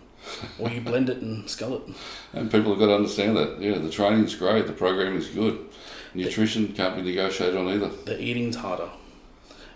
or 0.59 0.71
you 0.71 0.81
blend 0.81 1.09
it 1.09 1.19
and 1.19 1.49
scull 1.49 1.77
it. 1.77 1.83
and 2.33 2.51
people 2.51 2.71
have 2.71 2.79
got 2.79 2.87
to 2.87 2.95
understand 2.95 3.37
that. 3.37 3.61
Yeah, 3.61 3.79
the 3.79 3.91
training's 3.91 4.35
great, 4.35 4.67
the 4.67 4.73
program 4.73 5.17
is 5.17 5.29
good. 5.29 5.67
Nutrition 6.15 6.69
can't 6.75 6.97
be 6.97 7.03
negotiated 7.03 7.57
on 7.57 7.69
either. 7.69 7.89
The 7.89 8.21
eating's 8.21 8.57
harder. 8.57 8.89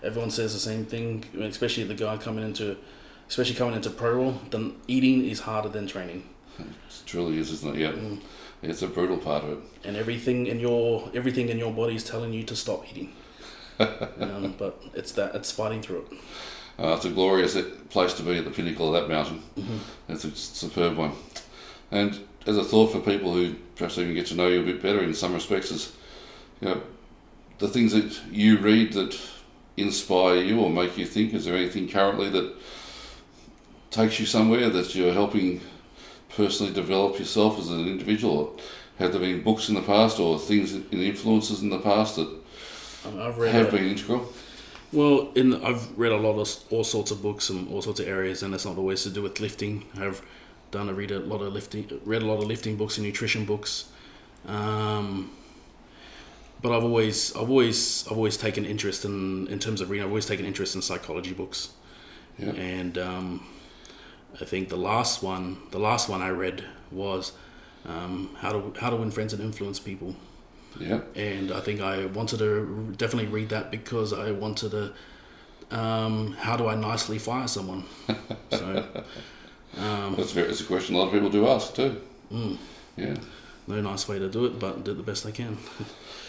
Everyone 0.02 0.30
says 0.30 0.52
the 0.52 0.60
same 0.60 0.84
thing, 0.84 1.24
especially 1.40 1.84
the 1.84 1.94
guy 1.94 2.16
coming 2.18 2.44
into, 2.44 2.76
especially 3.28 3.54
coming 3.54 3.74
into 3.74 3.90
pro 3.90 4.24
raw. 4.24 4.34
Then 4.50 4.74
eating 4.86 5.24
is 5.24 5.40
harder 5.40 5.68
than 5.68 5.86
training, 5.86 6.24
It 6.58 6.66
truly 7.06 7.38
is, 7.38 7.50
isn't 7.52 7.76
it? 7.76 7.80
Yeah, 7.80 8.16
it's 8.62 8.82
a 8.82 8.88
brutal 8.88 9.16
part 9.16 9.44
of 9.44 9.50
it. 9.50 9.58
and 9.84 9.96
everything 9.96 10.46
in 10.46 10.60
your 10.60 11.10
everything 11.14 11.48
in 11.48 11.58
your 11.58 11.72
body 11.72 11.94
is 11.96 12.04
telling 12.04 12.32
you 12.32 12.42
to 12.44 12.54
stop 12.56 12.84
eating. 12.90 13.12
um, 13.78 14.54
but 14.58 14.82
it's 14.94 15.12
that 15.12 15.34
it's 15.34 15.50
fighting 15.52 15.82
through 15.82 16.06
it. 16.10 16.18
Uh, 16.78 16.94
it's 16.94 17.04
a 17.06 17.10
glorious 17.10 17.56
place 17.88 18.12
to 18.14 18.22
be 18.22 18.36
at 18.36 18.44
the 18.44 18.50
pinnacle 18.50 18.94
of 18.94 19.00
that 19.00 19.08
mountain. 19.08 19.42
Mm-hmm. 19.58 20.12
It's 20.12 20.24
a 20.24 20.30
superb 20.30 20.96
one. 20.98 21.12
And 21.90 22.20
as 22.46 22.58
a 22.58 22.64
thought 22.64 22.92
for 22.92 23.00
people 23.00 23.32
who 23.32 23.54
perhaps 23.76 23.96
even 23.98 24.14
get 24.14 24.26
to 24.26 24.34
know 24.34 24.48
you 24.48 24.60
a 24.60 24.64
bit 24.64 24.82
better 24.82 25.02
in 25.02 25.14
some 25.14 25.32
respects, 25.34 25.70
is 25.70 25.92
you 26.60 26.68
know 26.68 26.82
the 27.58 27.68
things 27.68 27.92
that 27.92 28.20
you 28.30 28.58
read 28.58 28.92
that 28.94 29.18
inspire 29.76 30.36
you 30.36 30.60
or 30.60 30.70
make 30.70 30.96
you 30.98 31.06
think. 31.06 31.34
Is 31.34 31.44
there 31.44 31.56
anything 31.56 31.88
currently 31.88 32.28
that 32.30 32.54
takes 33.90 34.18
you 34.20 34.26
somewhere 34.26 34.68
that 34.70 34.94
you're 34.94 35.12
helping 35.12 35.60
personally 36.34 36.72
develop 36.72 37.18
yourself 37.18 37.58
as 37.58 37.68
an 37.70 37.86
individual? 37.86 38.58
Have 38.98 39.12
there 39.12 39.20
been 39.20 39.42
books 39.42 39.68
in 39.68 39.74
the 39.74 39.82
past 39.82 40.18
or 40.18 40.38
things 40.38 40.74
in 40.74 40.84
influences 40.92 41.62
in 41.62 41.68
the 41.70 41.78
past 41.78 42.16
that 42.16 42.28
Um, 43.04 43.20
I've 43.20 43.38
read 43.38 43.52
have 43.54 43.68
a- 43.68 43.72
been 43.76 43.86
integral? 43.90 44.32
Well, 44.92 45.30
in 45.34 45.62
I've 45.64 45.96
read 45.98 46.12
a 46.12 46.16
lot 46.16 46.38
of 46.38 46.48
all 46.70 46.84
sorts 46.84 47.10
of 47.10 47.20
books 47.20 47.50
and 47.50 47.68
all 47.68 47.82
sorts 47.82 48.00
of 48.00 48.08
areas, 48.08 48.42
and 48.42 48.54
it's 48.54 48.64
not 48.64 48.78
always 48.78 49.02
to 49.02 49.10
do 49.10 49.20
with 49.22 49.40
lifting. 49.40 49.84
I've 49.98 50.22
done 50.70 50.88
a 50.88 50.94
read 50.94 51.10
a 51.10 51.18
lot 51.18 51.42
of 51.42 51.52
lifting, 51.52 52.00
read 52.04 52.22
a 52.22 52.26
lot 52.26 52.38
of 52.38 52.44
lifting 52.46 52.76
books 52.76 52.96
and 52.96 53.06
nutrition 53.06 53.44
books, 53.44 53.86
um, 54.46 55.30
but 56.62 56.72
I've 56.76 56.84
always, 56.84 57.34
I've 57.36 57.48
always, 57.50 58.06
I've 58.06 58.16
always 58.16 58.36
taken 58.36 58.64
interest 58.64 59.04
in 59.04 59.46
in 59.48 59.58
terms 59.58 59.80
of 59.80 59.90
reading. 59.90 60.04
I've 60.04 60.10
always 60.10 60.26
taken 60.26 60.46
interest 60.46 60.74
in 60.74 60.82
psychology 60.82 61.32
books, 61.32 61.70
Yeah. 62.38 62.50
and 62.52 62.98
um, 62.98 63.46
I 64.40 64.44
think 64.44 64.68
the 64.68 64.76
last 64.76 65.22
one, 65.22 65.58
the 65.70 65.78
last 65.78 66.08
one 66.08 66.22
I 66.22 66.30
read 66.30 66.64
was 66.90 67.32
um, 67.86 68.30
how 68.40 68.52
to 68.52 68.72
how 68.80 68.90
to 68.90 68.96
win 68.96 69.10
friends 69.10 69.32
and 69.32 69.42
influence 69.42 69.78
people 69.80 70.14
Yeah. 70.80 71.00
and 71.14 71.50
I 71.52 71.60
think 71.60 71.80
I 71.80 72.06
wanted 72.06 72.38
to 72.38 72.92
definitely 72.96 73.30
read 73.30 73.48
that 73.50 73.70
because 73.70 74.12
I 74.12 74.30
wanted 74.32 74.70
to. 74.70 74.92
Um, 75.70 76.32
how 76.38 76.56
do 76.56 76.68
I 76.68 76.74
nicely 76.76 77.18
fire 77.18 77.48
someone? 77.48 77.84
So, 78.50 78.84
um, 79.78 80.14
That's, 80.16 80.32
very, 80.32 80.46
that's 80.48 80.60
a 80.60 80.64
question 80.64 80.94
a 80.94 80.98
lot 80.98 81.06
of 81.08 81.12
people 81.12 81.28
do 81.30 81.46
ask 81.48 81.74
too. 81.74 82.00
mm, 82.32 82.56
Yeah. 82.96 83.16
No 83.66 83.80
nice 83.80 84.08
way 84.08 84.18
to 84.18 84.28
do 84.28 84.44
it, 84.46 84.58
but 84.58 84.84
did 84.84 84.96
the 84.96 85.02
best 85.02 85.26
I 85.26 85.30
can. 85.30 85.58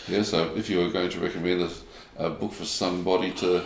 Yeah, 0.09 0.23
so 0.23 0.55
if 0.55 0.69
you 0.69 0.79
were 0.79 0.89
going 0.89 1.09
to 1.09 1.19
recommend 1.19 1.61
a, 1.63 2.27
a 2.27 2.29
book 2.29 2.53
for 2.53 2.63
somebody 2.63 3.31
to 3.31 3.61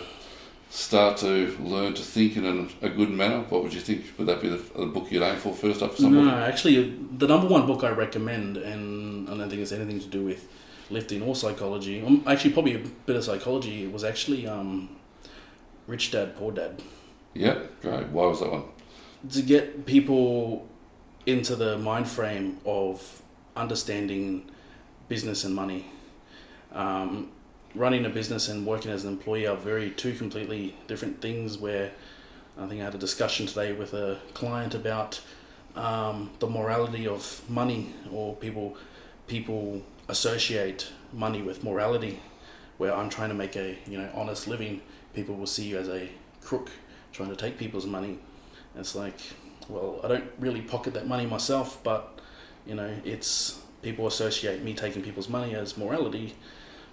start 0.70 1.16
to 1.18 1.56
learn 1.60 1.94
to 1.94 2.02
think 2.02 2.36
in 2.36 2.44
an, 2.44 2.68
a 2.82 2.88
good 2.88 3.10
manner, 3.10 3.44
what 3.48 3.62
would 3.62 3.72
you 3.72 3.80
think? 3.80 4.06
Would 4.18 4.26
that 4.26 4.42
be 4.42 4.48
the, 4.48 4.56
the 4.56 4.86
book 4.86 5.12
you'd 5.12 5.22
aim 5.22 5.36
for 5.36 5.54
first 5.54 5.82
up 5.82 5.92
for 5.92 5.98
somebody? 5.98 6.26
No, 6.26 6.34
actually, 6.34 6.98
the 7.16 7.28
number 7.28 7.46
one 7.46 7.64
book 7.64 7.84
I 7.84 7.90
recommend, 7.90 8.56
and 8.56 9.28
I 9.30 9.36
don't 9.36 9.48
think 9.48 9.62
it's 9.62 9.70
anything 9.70 10.00
to 10.00 10.08
do 10.08 10.24
with 10.24 10.48
lifting 10.90 11.22
or 11.22 11.36
psychology. 11.36 12.04
Um, 12.04 12.24
actually, 12.26 12.54
probably 12.54 12.74
a 12.74 12.80
bit 13.06 13.14
of 13.14 13.22
psychology. 13.22 13.84
It 13.84 13.92
was 13.92 14.02
actually 14.02 14.44
um, 14.48 14.88
Rich 15.86 16.10
Dad 16.10 16.36
Poor 16.36 16.50
Dad. 16.50 16.82
Yeah, 17.34 17.58
great. 17.82 18.08
Why 18.08 18.26
was 18.26 18.40
that 18.40 18.50
one? 18.50 18.64
to 19.30 19.42
get 19.42 19.86
people 19.86 20.66
into 21.26 21.54
the 21.54 21.78
mind 21.78 22.08
frame 22.08 22.58
of 22.66 23.22
understanding 23.56 24.50
business 25.08 25.44
and 25.44 25.54
money. 25.54 25.86
Um, 26.72 27.30
running 27.74 28.04
a 28.04 28.10
business 28.10 28.48
and 28.48 28.66
working 28.66 28.90
as 28.90 29.04
an 29.04 29.12
employee 29.12 29.46
are 29.46 29.56
very 29.56 29.90
two 29.90 30.14
completely 30.14 30.76
different 30.86 31.20
things. 31.20 31.58
Where 31.58 31.92
I 32.58 32.66
think 32.66 32.80
I 32.80 32.84
had 32.84 32.94
a 32.94 32.98
discussion 32.98 33.46
today 33.46 33.72
with 33.72 33.94
a 33.94 34.18
client 34.34 34.74
about 34.74 35.20
um, 35.74 36.30
the 36.38 36.46
morality 36.46 37.06
of 37.06 37.42
money, 37.48 37.94
or 38.10 38.34
people 38.36 38.76
people 39.26 39.82
associate 40.08 40.88
money 41.12 41.42
with 41.42 41.64
morality. 41.64 42.20
Where 42.78 42.94
I'm 42.94 43.10
trying 43.10 43.28
to 43.28 43.34
make 43.34 43.56
a 43.56 43.78
you 43.86 43.98
know 43.98 44.10
honest 44.14 44.48
living, 44.48 44.80
people 45.14 45.34
will 45.34 45.46
see 45.46 45.64
you 45.64 45.78
as 45.78 45.88
a 45.88 46.10
crook 46.40 46.70
trying 47.12 47.28
to 47.28 47.36
take 47.36 47.58
people's 47.58 47.86
money. 47.86 48.18
It's 48.74 48.94
like, 48.94 49.20
well, 49.68 50.00
I 50.02 50.08
don't 50.08 50.30
really 50.38 50.62
pocket 50.62 50.94
that 50.94 51.06
money 51.06 51.26
myself, 51.26 51.78
but 51.84 52.20
you 52.66 52.74
know, 52.74 52.94
it's 53.04 53.60
people 53.82 54.06
associate 54.06 54.62
me 54.62 54.74
taking 54.74 55.02
people's 55.02 55.28
money 55.28 55.54
as 55.54 55.76
morality. 55.76 56.34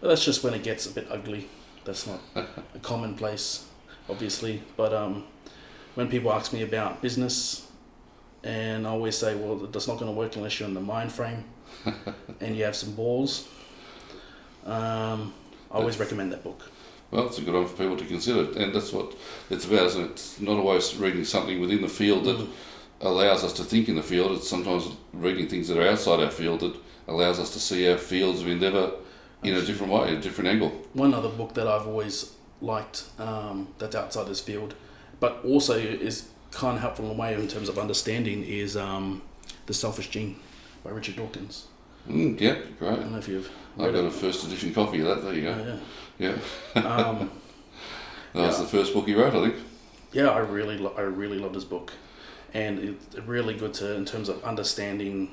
But 0.02 0.10
that's 0.10 0.26
just 0.26 0.44
when 0.44 0.54
it 0.54 0.64
gets 0.64 0.86
a 0.86 0.92
bit 0.92 1.08
ugly. 1.10 1.48
That's 1.86 2.08
not 2.08 2.20
a 2.36 2.80
commonplace, 2.82 3.68
obviously. 4.10 4.64
But 4.78 4.94
um, 4.94 5.26
when 5.96 6.10
people 6.10 6.32
ask 6.32 6.54
me 6.54 6.62
about 6.62 7.02
business, 7.02 7.68
and 8.44 8.88
I 8.88 8.92
always 8.92 9.18
say, 9.18 9.36
well, 9.36 9.56
that's 9.56 9.88
not 9.88 10.00
going 10.00 10.12
to 10.12 10.18
work 10.18 10.36
unless 10.36 10.60
you're 10.60 10.70
in 10.70 10.74
the 10.74 10.82
mind 10.82 11.12
frame 11.12 11.44
and 12.40 12.56
you 12.56 12.64
have 12.64 12.76
some 12.76 12.94
balls. 12.94 13.48
Um, 14.66 15.34
I 15.72 15.76
always 15.76 16.00
recommend 16.00 16.32
that 16.32 16.44
book. 16.44 16.72
Well, 17.12 17.26
it's 17.28 17.40
a 17.40 17.42
good 17.42 17.56
one 17.56 17.66
for 17.68 17.76
people 17.76 17.98
to 17.98 18.06
consider, 18.06 18.60
and 18.60 18.74
that's 18.74 18.94
what 18.94 19.16
it's 19.50 19.66
about, 19.66 19.88
isn't 19.88 20.04
it? 20.04 20.12
It's 20.12 20.40
not 20.40 20.58
always 20.58 20.96
reading 20.96 21.26
something 21.26 21.60
within 21.60 21.82
the 21.82 21.90
field 21.90 22.26
that 22.26 22.48
allows 23.02 23.44
us 23.44 23.54
to 23.54 23.64
think 23.64 23.88
in 23.90 23.96
the 23.96 24.04
field. 24.04 24.32
It's 24.38 24.50
sometimes 24.50 24.90
reading 25.14 25.48
things 25.48 25.68
that 25.68 25.78
are 25.78 25.88
outside 25.90 26.20
our 26.22 26.32
field 26.32 26.60
that 26.62 26.76
allows 27.08 27.40
us 27.40 27.52
to 27.54 27.60
see 27.60 27.90
our 27.90 27.98
fields 27.98 28.42
of 28.42 28.48
endeavour 28.48 28.92
in 29.44 29.56
a 29.56 29.62
different 29.62 29.92
way, 29.94 30.16
a 30.16 30.20
different 30.20 30.50
angle. 30.50 30.70
One 30.94 31.14
other 31.14 31.30
book 31.30 31.54
that 31.54 31.68
I've 31.68 31.88
always 31.88 32.34
liked 32.62 33.06
um, 33.18 33.70
that's 33.78 33.96
outside 33.96 34.28
this 34.28 34.42
field, 34.42 34.74
but 35.20 35.44
also 35.46 35.76
is 35.78 36.28
kind 36.52 36.76
of 36.76 36.82
helpful 36.82 37.06
in 37.06 37.12
a 37.12 37.14
way 37.20 37.34
in 37.36 37.48
terms 37.48 37.70
of 37.70 37.80
understanding 37.80 38.44
is 38.44 38.76
um, 38.76 39.22
The 39.68 39.74
Selfish 39.74 40.10
Gene 40.10 40.38
by 40.84 40.92
Richard 40.92 41.16
Dawkins. 41.16 41.68
Mm, 42.10 42.40
yeah, 42.40 42.58
great. 42.80 42.92
I 42.92 42.96
don't 42.96 43.12
know 43.12 43.18
if 43.20 43.28
you've 43.28 43.50
I 43.78 43.84
got 43.86 43.96
it. 43.96 44.06
a 44.06 44.12
first 44.12 44.46
edition 44.46 44.74
copy 44.74 45.00
of 45.00 45.06
that. 45.08 45.24
There 45.24 45.34
you 45.34 45.42
go. 45.44 45.52
Oh, 45.58 45.80
Yeah, 46.18 46.36
yeah. 46.76 46.82
Um, 46.82 47.30
that 48.34 48.48
was 48.48 48.58
Yeah. 48.58 48.64
the 48.64 48.70
first 48.70 48.94
book 48.94 49.08
he 49.08 49.14
wrote, 49.14 49.34
I 49.34 49.50
think. 49.50 49.56
yeah, 50.12 50.30
I 50.30 50.40
really, 50.40 50.78
lo- 50.78 50.94
I 50.98 51.02
really 51.02 51.38
love 51.38 51.54
this 51.54 51.64
book, 51.66 51.94
and 52.54 52.80
it's 52.80 53.28
really 53.28 53.54
good 53.54 53.74
to 53.76 53.94
in 53.96 54.06
terms 54.06 54.30
of 54.30 54.44
understanding. 54.44 55.32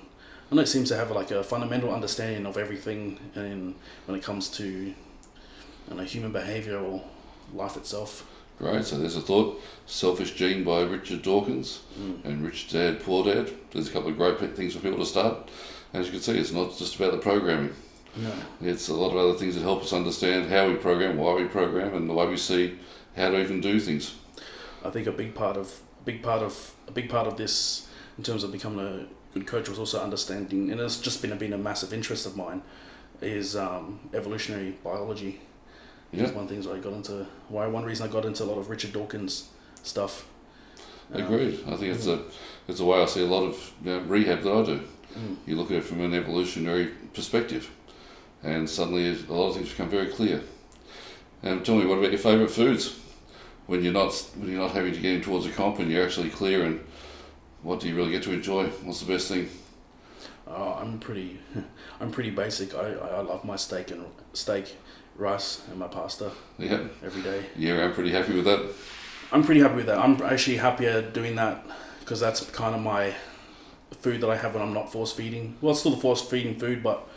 I 0.51 0.55
know 0.55 0.63
it 0.63 0.69
seems 0.69 0.89
to 0.91 0.97
have 0.97 1.11
like 1.11 1.31
a 1.31 1.43
fundamental 1.43 1.93
understanding 1.93 2.47
of 2.47 2.57
everything, 2.57 3.19
and 3.35 3.75
when 4.07 4.17
it 4.19 4.23
comes 4.25 4.49
to, 4.51 4.95
don't 5.89 5.99
know, 5.99 6.05
human 6.05 6.33
behavior 6.33 6.79
or 6.79 7.03
life 7.53 7.77
itself. 7.77 8.27
Great. 8.59 8.85
So 8.85 8.97
there's 8.99 9.17
a 9.17 9.21
thought. 9.21 9.61
Selfish 9.87 10.33
Gene 10.35 10.65
by 10.65 10.83
Richard 10.83 11.23
Dawkins 11.23 11.81
Mm. 12.01 12.25
and 12.25 12.45
Rich 12.45 12.71
Dad 12.71 13.01
Poor 13.03 13.25
Dad. 13.25 13.51
There's 13.71 13.89
a 13.89 13.93
couple 13.93 14.09
of 14.11 14.17
great 14.17 14.39
things 14.57 14.73
for 14.75 14.81
people 14.81 14.99
to 14.99 15.05
start. 15.07 15.51
As 15.93 16.07
you 16.07 16.13
can 16.13 16.21
see, 16.23 16.39
it's 16.39 16.53
not 16.53 16.77
just 16.79 16.97
about 16.97 17.13
the 17.13 17.19
programming. 17.19 17.75
No. 18.17 18.33
It's 18.63 18.89
a 18.89 18.95
lot 18.95 19.11
of 19.11 19.17
other 19.19 19.35
things 19.39 19.55
that 19.57 19.61
help 19.63 19.83
us 19.83 19.93
understand 19.93 20.49
how 20.51 20.69
we 20.69 20.75
program, 20.77 21.19
why 21.19 21.35
we 21.35 21.45
program, 21.45 21.95
and 21.95 22.09
the 22.09 22.15
way 22.15 22.27
we 22.27 22.37
see 22.39 22.79
how 23.15 23.29
to 23.31 23.39
even 23.41 23.61
do 23.61 23.79
things. 23.79 24.15
I 24.85 24.89
think 24.91 25.07
a 25.07 25.13
big 25.13 25.35
part 25.35 25.57
of 25.59 25.81
big 26.07 26.23
part 26.23 26.43
of 26.43 26.75
a 26.89 26.93
big 26.93 27.11
part 27.11 27.27
of 27.27 27.37
this 27.37 27.87
in 28.17 28.25
terms 28.25 28.43
of 28.45 28.53
becoming 28.53 28.81
a 28.81 29.07
good 29.35 29.47
coach 29.47 29.69
was 29.69 29.79
also 29.79 30.03
understanding, 30.03 30.71
and 30.71 30.81
it's 30.81 30.99
just 30.99 31.21
been 31.21 31.33
a, 31.33 31.37
been 31.37 31.53
a 31.53 31.59
massive 31.59 31.93
interest 31.93 32.25
of 32.25 32.37
mine, 32.37 32.63
is 33.21 33.55
um, 33.55 34.01
evolutionary 34.15 34.71
biology. 34.83 35.41
Yeah. 36.13 36.25
It's 36.25 36.33
one 36.33 36.49
things 36.49 36.67
I 36.67 36.79
got 36.79 36.95
into. 36.95 37.27
Why 37.49 37.67
one 37.67 37.85
reason 37.85 38.09
I 38.09 38.11
got 38.11 38.25
into 38.25 38.45
a 38.45 38.47
lot 38.47 38.57
of 38.57 38.71
Richard 38.71 38.95
Dawkins 38.95 39.51
stuff. 39.83 40.27
Um, 41.13 41.23
Agreed. 41.23 41.61
I 41.67 41.77
think 41.77 41.95
it's 41.95 42.07
a 42.07 42.23
it's 42.69 42.81
a 42.81 42.85
way 42.85 43.03
I 43.03 43.07
see 43.07 43.23
a 43.23 43.27
lot 43.27 43.43
of 43.43 43.73
you 43.85 43.91
know, 43.91 43.99
rehab 44.01 44.43
that 44.43 44.53
I 44.53 44.63
do. 44.65 44.81
Mm. 45.15 45.37
You 45.47 45.57
look 45.57 45.71
at 45.71 45.79
it 45.79 45.85
from 45.85 46.01
an 46.01 46.15
evolutionary 46.15 46.93
perspective, 47.13 47.71
and 48.43 48.71
suddenly 48.71 49.11
a 49.11 49.33
lot 49.33 49.49
of 49.49 49.57
things 49.57 49.71
become 49.71 49.91
very 49.91 50.07
clear. 50.07 50.43
And 51.43 51.65
tell 51.65 51.77
me, 51.77 51.85
what 51.85 51.99
about 51.99 52.11
your 52.11 52.19
favourite 52.19 52.51
foods? 52.51 52.99
When 53.67 53.83
you're 53.83 53.93
not 53.93 54.13
when 54.37 54.51
you're 54.51 54.61
not 54.61 54.73
having 54.73 54.93
to 54.95 55.01
get 55.01 55.13
in 55.15 55.21
towards 55.23 55.47
a 55.47 55.51
comp 55.51 55.79
and 55.81 55.91
you're 55.91 56.05
actually 56.05 56.31
clear, 56.31 56.65
and 56.65 56.81
what 57.63 57.81
do 57.81 57.89
you 57.89 57.97
really 57.97 58.13
get 58.13 58.23
to 58.25 58.33
enjoy? 58.33 58.67
What's 58.85 59.01
the 59.01 59.13
best 59.13 59.29
thing? 59.29 59.49
Uh, 60.49 60.75
I'm 60.75 60.99
pretty, 61.01 61.41
I'm 62.01 62.13
pretty 62.13 62.31
basic. 62.31 62.75
I, 62.75 62.93
I 62.93 63.09
I 63.09 63.21
love 63.21 63.45
my 63.45 63.57
steak 63.57 63.91
and 63.91 64.05
steak, 64.33 64.77
rice, 65.17 65.63
and 65.69 65.79
my 65.79 65.89
pasta 65.89 66.31
Yeah, 66.59 66.85
every 67.05 67.23
day. 67.23 67.47
yeah, 67.57 67.85
I'm 67.85 67.93
pretty 67.93 68.11
happy 68.13 68.35
with 68.35 68.45
that. 68.45 68.73
I'm 69.33 69.43
pretty 69.43 69.61
happy 69.61 69.75
with 69.77 69.87
that. 69.87 69.99
I'm 69.99 70.23
actually 70.23 70.59
happier 70.59 71.03
doing 71.03 71.35
that 71.35 71.65
because 72.01 72.21
that's 72.21 72.49
kind 72.51 72.77
of 72.77 72.81
my 72.81 73.15
food 74.01 74.21
that 74.21 74.31
I 74.31 74.37
have 74.37 74.55
when 74.55 74.63
I'm 74.63 74.73
not 74.75 74.93
force 74.93 75.13
feeding. 75.13 75.57
Well, 75.61 75.73
it's 75.73 75.81
still 75.81 75.93
the 75.93 76.01
force 76.01 76.23
feeding 76.23 76.59
food, 76.59 76.83
but 76.85 77.09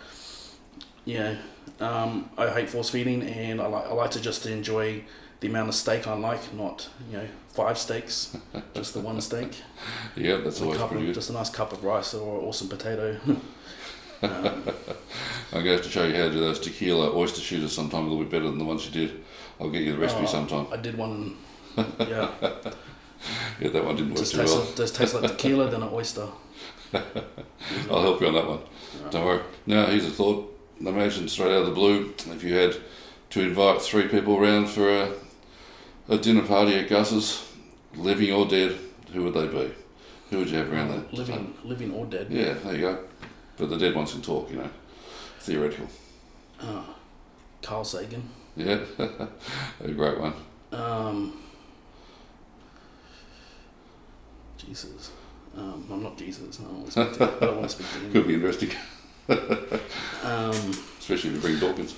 yeah, 1.05 1.35
um, 1.79 2.29
I 2.37 2.49
hate 2.49 2.69
force 2.69 2.89
feeding, 2.89 3.23
and 3.23 3.61
I 3.61 3.67
like 3.67 3.85
I 3.85 3.93
like 3.93 4.11
to 4.11 4.21
just 4.21 4.45
enjoy 4.45 5.03
the 5.39 5.47
amount 5.47 5.69
of 5.69 5.75
steak 5.75 6.07
I 6.07 6.13
like, 6.13 6.53
not 6.53 6.89
you 7.09 7.17
know 7.17 7.27
five 7.49 7.77
steaks, 7.77 8.35
just 8.73 8.93
the 8.93 8.99
one 8.99 9.19
steak. 9.21 9.61
Yeah, 10.15 10.37
that's 10.37 10.61
always 10.61 10.77
pretty 10.79 10.95
of, 10.97 11.05
good. 11.07 11.15
just 11.15 11.29
a 11.29 11.33
nice 11.33 11.49
cup 11.49 11.71
of 11.73 11.83
rice 11.83 12.13
or 12.13 12.41
awesome 12.41 12.67
potato. 12.69 13.17
um, 13.27 13.41
I'm 15.51 15.63
going 15.63 15.65
to 15.65 15.71
have 15.71 15.83
to 15.83 15.89
show 15.89 16.05
you 16.05 16.13
how 16.15 16.25
to 16.25 16.31
do 16.31 16.39
those 16.39 16.59
tequila 16.59 17.15
oyster 17.15 17.41
shooters 17.41 17.73
sometime 17.73 18.01
a 18.05 18.07
little 18.07 18.19
bit 18.23 18.29
better 18.29 18.45
than 18.45 18.59
the 18.59 18.65
ones 18.65 18.85
you 18.85 18.91
did. 18.91 19.23
I'll 19.59 19.69
get 19.71 19.81
you 19.81 19.93
the 19.93 19.97
recipe 19.97 20.23
Oh, 20.23 20.27
sometime. 20.27 20.67
I 20.71 20.77
did 20.77 20.97
one. 20.97 21.35
Yeah, 21.77 22.29
Yeah, 23.59 23.69
that 23.69 23.83
one 23.83 23.95
didn't 23.95 24.13
work 24.13 24.25
too 24.25 24.37
well. 24.37 24.59
like, 24.59 24.75
just 24.75 24.95
tastes 24.95 25.15
like 25.15 25.31
tequila 25.31 25.69
than 25.69 25.81
an 25.83 25.89
oyster. 25.91 26.27
I'll 26.93 28.01
help 28.01 28.21
you 28.21 28.27
on 28.27 28.33
that 28.35 28.47
one. 28.47 28.59
Don't 29.09 29.25
worry. 29.25 29.41
Now, 29.65 29.85
here's 29.87 30.05
a 30.05 30.09
thought. 30.11 30.58
Imagine 30.79 31.27
straight 31.27 31.51
out 31.51 31.61
of 31.61 31.65
the 31.67 31.73
blue 31.73 32.13
if 32.27 32.43
you 32.43 32.55
had 32.55 32.75
to 33.31 33.41
invite 33.41 33.81
three 33.81 34.07
people 34.07 34.37
around 34.37 34.67
for 34.67 34.89
a, 34.89 35.11
a 36.07 36.17
dinner 36.17 36.41
party 36.41 36.75
at 36.75 36.89
Gus's, 36.89 37.51
living 37.95 38.31
or 38.31 38.47
dead, 38.47 38.77
who 39.13 39.23
would 39.23 39.33
they 39.33 39.47
be? 39.47 39.73
Who 40.29 40.39
would 40.39 40.49
you 40.49 40.57
have 40.57 40.71
around 40.71 40.89
there? 40.89 41.03
living, 41.11 41.53
living 41.63 41.93
or 41.93 42.05
dead. 42.05 42.27
Yeah, 42.29 42.53
there 42.53 42.75
you 42.75 42.81
go. 42.81 42.99
But 43.57 43.69
the 43.69 43.77
dead 43.77 43.95
ones 43.95 44.13
can 44.13 44.21
talk, 44.21 44.49
you 44.49 44.57
know. 44.57 44.69
Theoretical. 45.39 45.87
Uh, 46.61 46.83
Carl 47.61 47.83
Sagan. 47.83 48.29
Yeah, 48.55 48.79
a 49.83 49.91
great 49.91 50.19
one. 50.19 50.33
Um, 50.71 51.41
Jesus. 54.57 55.11
Um, 55.57 55.85
I'm 55.91 56.03
not 56.03 56.17
Jesus. 56.17 56.59
I 56.59 56.63
don't 56.63 56.73
want 56.73 56.85
to 56.85 56.91
speak 56.91 57.13
to, 57.17 57.23
I 57.23 57.45
don't 57.45 57.57
want 57.57 57.69
to 57.69 57.75
speak 57.75 57.87
to 57.91 57.99
him. 57.99 58.11
Could 58.13 58.27
be 58.27 58.33
interesting, 58.35 58.69
Um, 59.29 60.71
especially 60.99 61.29
if 61.31 61.35
you 61.35 61.41
bring 61.41 61.59
Dawkins. 61.59 61.95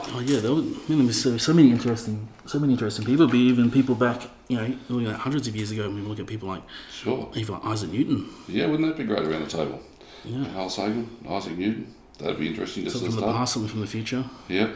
oh 0.00 0.20
yeah, 0.24 0.40
there 0.40 0.52
was, 0.52 0.64
I 0.64 0.92
mean, 0.92 1.04
there's 1.04 1.22
so, 1.22 1.36
so 1.38 1.52
many 1.52 1.70
interesting, 1.70 2.28
so 2.46 2.58
many 2.58 2.72
interesting 2.72 3.04
people. 3.04 3.26
Be 3.26 3.38
even 3.38 3.70
people 3.70 3.94
back, 3.94 4.22
you 4.48 4.56
know, 4.56 4.76
looking 4.88 5.08
at 5.08 5.16
hundreds 5.16 5.48
of 5.48 5.56
years 5.56 5.70
ago. 5.70 5.82
When 5.88 5.96
we 6.02 6.08
look 6.08 6.18
at 6.20 6.26
people 6.26 6.48
like 6.48 6.62
Sure. 6.92 7.30
even 7.34 7.54
like 7.54 7.64
Isaac 7.66 7.90
Newton. 7.90 8.28
Yeah, 8.48 8.66
wouldn't 8.66 8.88
that 8.88 8.96
be 8.96 9.04
great 9.04 9.26
around 9.26 9.42
the 9.44 9.50
table? 9.50 9.80
Yeah, 10.24 10.46
Carl 10.52 10.70
Sagan, 10.70 11.08
Isaac 11.28 11.56
Newton. 11.58 11.94
That'd 12.18 12.38
be 12.38 12.48
interesting 12.48 12.84
just 12.84 12.96
something 12.96 13.10
to 13.10 13.16
from 13.16 13.20
the 13.26 13.28
start. 13.32 13.36
past, 13.40 13.52
something 13.54 13.70
from 13.70 13.80
the 13.80 13.86
future. 13.86 14.24
Yeah. 14.48 14.70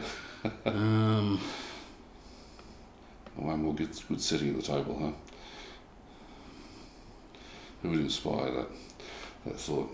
Um, 0.65 1.39
One 3.35 3.63
more 3.63 3.73
good, 3.73 3.89
good 4.09 4.21
setting 4.21 4.49
at 4.49 4.55
the 4.57 4.61
table, 4.61 4.97
huh? 4.99 5.11
Who 7.81 7.89
would 7.91 7.99
inspire 8.01 8.51
that, 8.51 8.67
that 9.45 9.59
thought? 9.59 9.89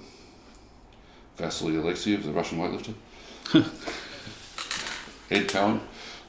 Vasily 1.38 1.74
Alexiev, 1.74 2.24
the 2.24 2.32
Russian 2.32 2.60
weightlifter? 2.60 2.94
Ed 5.32 5.48
Coan? 5.50 5.82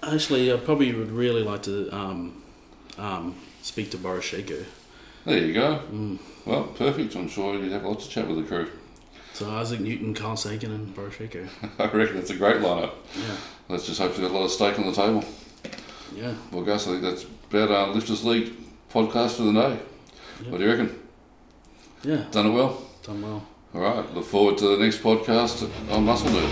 actually, 0.02 0.52
I 0.52 0.56
probably 0.56 0.92
would 0.92 1.10
really 1.10 1.42
like 1.42 1.62
to 1.64 1.90
um, 1.94 2.42
um, 2.98 3.34
speak 3.62 3.90
to 3.92 3.98
Sheiko. 3.98 4.64
There 5.24 5.38
you 5.38 5.52
go. 5.52 5.80
Mm. 5.92 6.18
Well, 6.44 6.64
perfect. 6.64 7.14
I'm 7.16 7.28
sure 7.28 7.54
you'd 7.56 7.72
have 7.72 7.84
lots 7.84 8.06
to 8.06 8.10
chat 8.10 8.28
with 8.28 8.36
the 8.36 8.44
crew. 8.44 8.70
So 9.32 9.50
Isaac 9.50 9.80
Newton, 9.80 10.14
Carl 10.14 10.36
Sagan, 10.36 10.72
and 10.72 10.94
Sheiko. 10.96 11.48
I 11.78 11.84
reckon 11.90 12.16
it's 12.16 12.30
a 12.30 12.36
great 12.36 12.56
lineup. 12.56 12.92
Yeah, 13.16 13.36
Let's 13.68 13.86
just 13.86 14.00
hope 14.00 14.12
we've 14.12 14.22
got 14.22 14.30
a 14.30 14.34
lot 14.38 14.44
of 14.44 14.50
steak 14.50 14.78
on 14.78 14.86
the 14.86 14.92
table. 14.92 15.24
yeah. 16.14 16.34
Well, 16.52 16.64
Gus, 16.64 16.86
I 16.86 16.92
think 16.92 17.02
that's 17.02 17.26
about 17.50 17.70
our 17.70 17.88
Lifters 17.88 18.24
League 18.24 18.54
podcast 18.90 19.36
for 19.36 19.42
the 19.42 19.52
day. 19.52 19.78
Yep. 20.42 20.52
What 20.52 20.58
do 20.58 20.64
you 20.64 20.70
reckon? 20.70 20.98
Yeah, 22.02 22.24
Done 22.30 22.46
it 22.46 22.50
well? 22.50 22.85
Done 23.06 23.22
well. 23.22 23.46
All 23.72 23.80
right. 23.80 24.14
Look 24.14 24.24
forward 24.24 24.58
to 24.58 24.76
the 24.76 24.82
next 24.82 25.00
podcast 25.00 25.70
on 25.92 26.04
Muscle 26.04 26.28
Nerd. 26.28 26.50